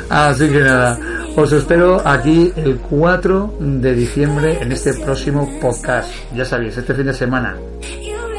[0.10, 0.98] Así que nada,
[1.36, 6.14] os espero aquí el 4 de diciembre en este próximo podcast.
[6.36, 7.56] Ya sabéis, este fin de semana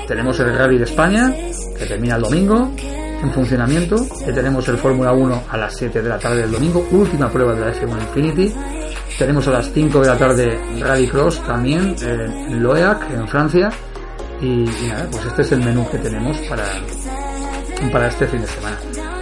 [0.06, 1.34] tenemos el Rally de España,
[1.76, 6.08] que termina el domingo en funcionamiento, que tenemos el Fórmula 1 a las 7 de
[6.08, 8.54] la tarde del domingo, última prueba de la F1 Infinity.
[9.18, 13.70] Tenemos a las 5 de la tarde Rally Cross también en Loeac, en Francia.
[14.40, 16.64] Y, nada, pues este es el menú que tenemos para,
[17.90, 18.76] para este fin de semana.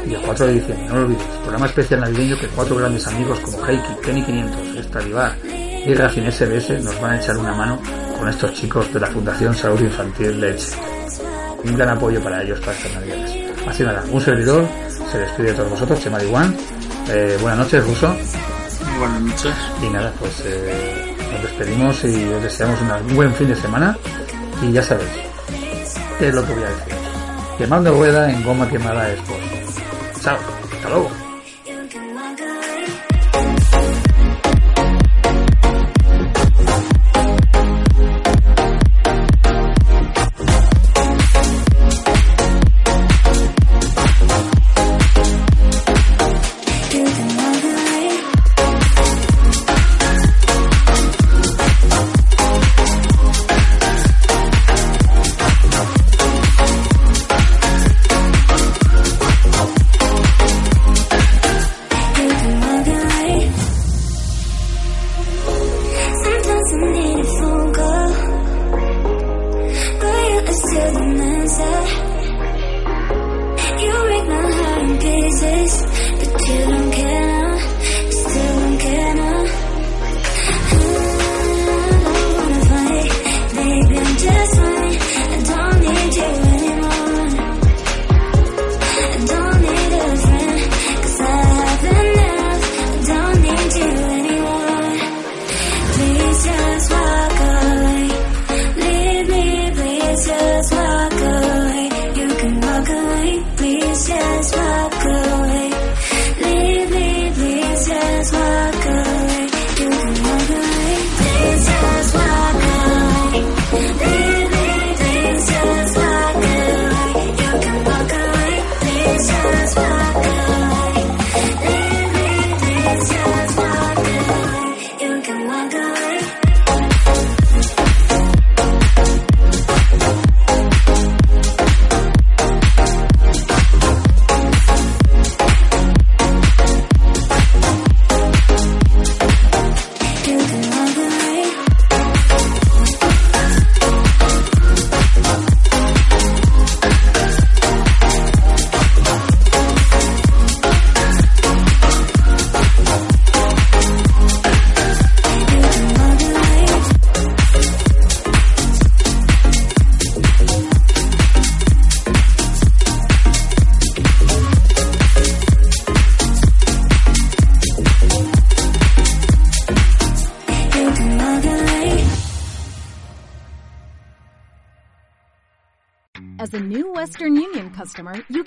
[0.06, 3.40] Y el 4 de diciembre, no lo olvidéis, programa especial navideño que cuatro grandes amigos
[3.40, 7.80] como Heiki, Kenny 500, Stradivar y Racing SBS nos van a echar una mano
[8.18, 10.72] con estos chicos de la Fundación Salud Infantil Leche.
[11.64, 13.32] Un gran apoyo para ellos para estas navidades.
[13.66, 14.66] Así nada, un servidor
[15.10, 16.54] se despide de todos vosotros, Chema Iguan.
[17.08, 18.14] Eh, buenas noches, Ruso.
[18.98, 19.54] Buenas noches.
[19.82, 23.96] Y nada, pues eh, nos despedimos y os deseamos un buen fin de semana.
[24.62, 25.10] Y ya sabéis,
[26.18, 26.94] ¿qué es lo que voy a decir?
[27.58, 29.20] Quemando rueda en goma quemada es
[30.20, 30.38] Chao,
[30.72, 31.23] hasta luego.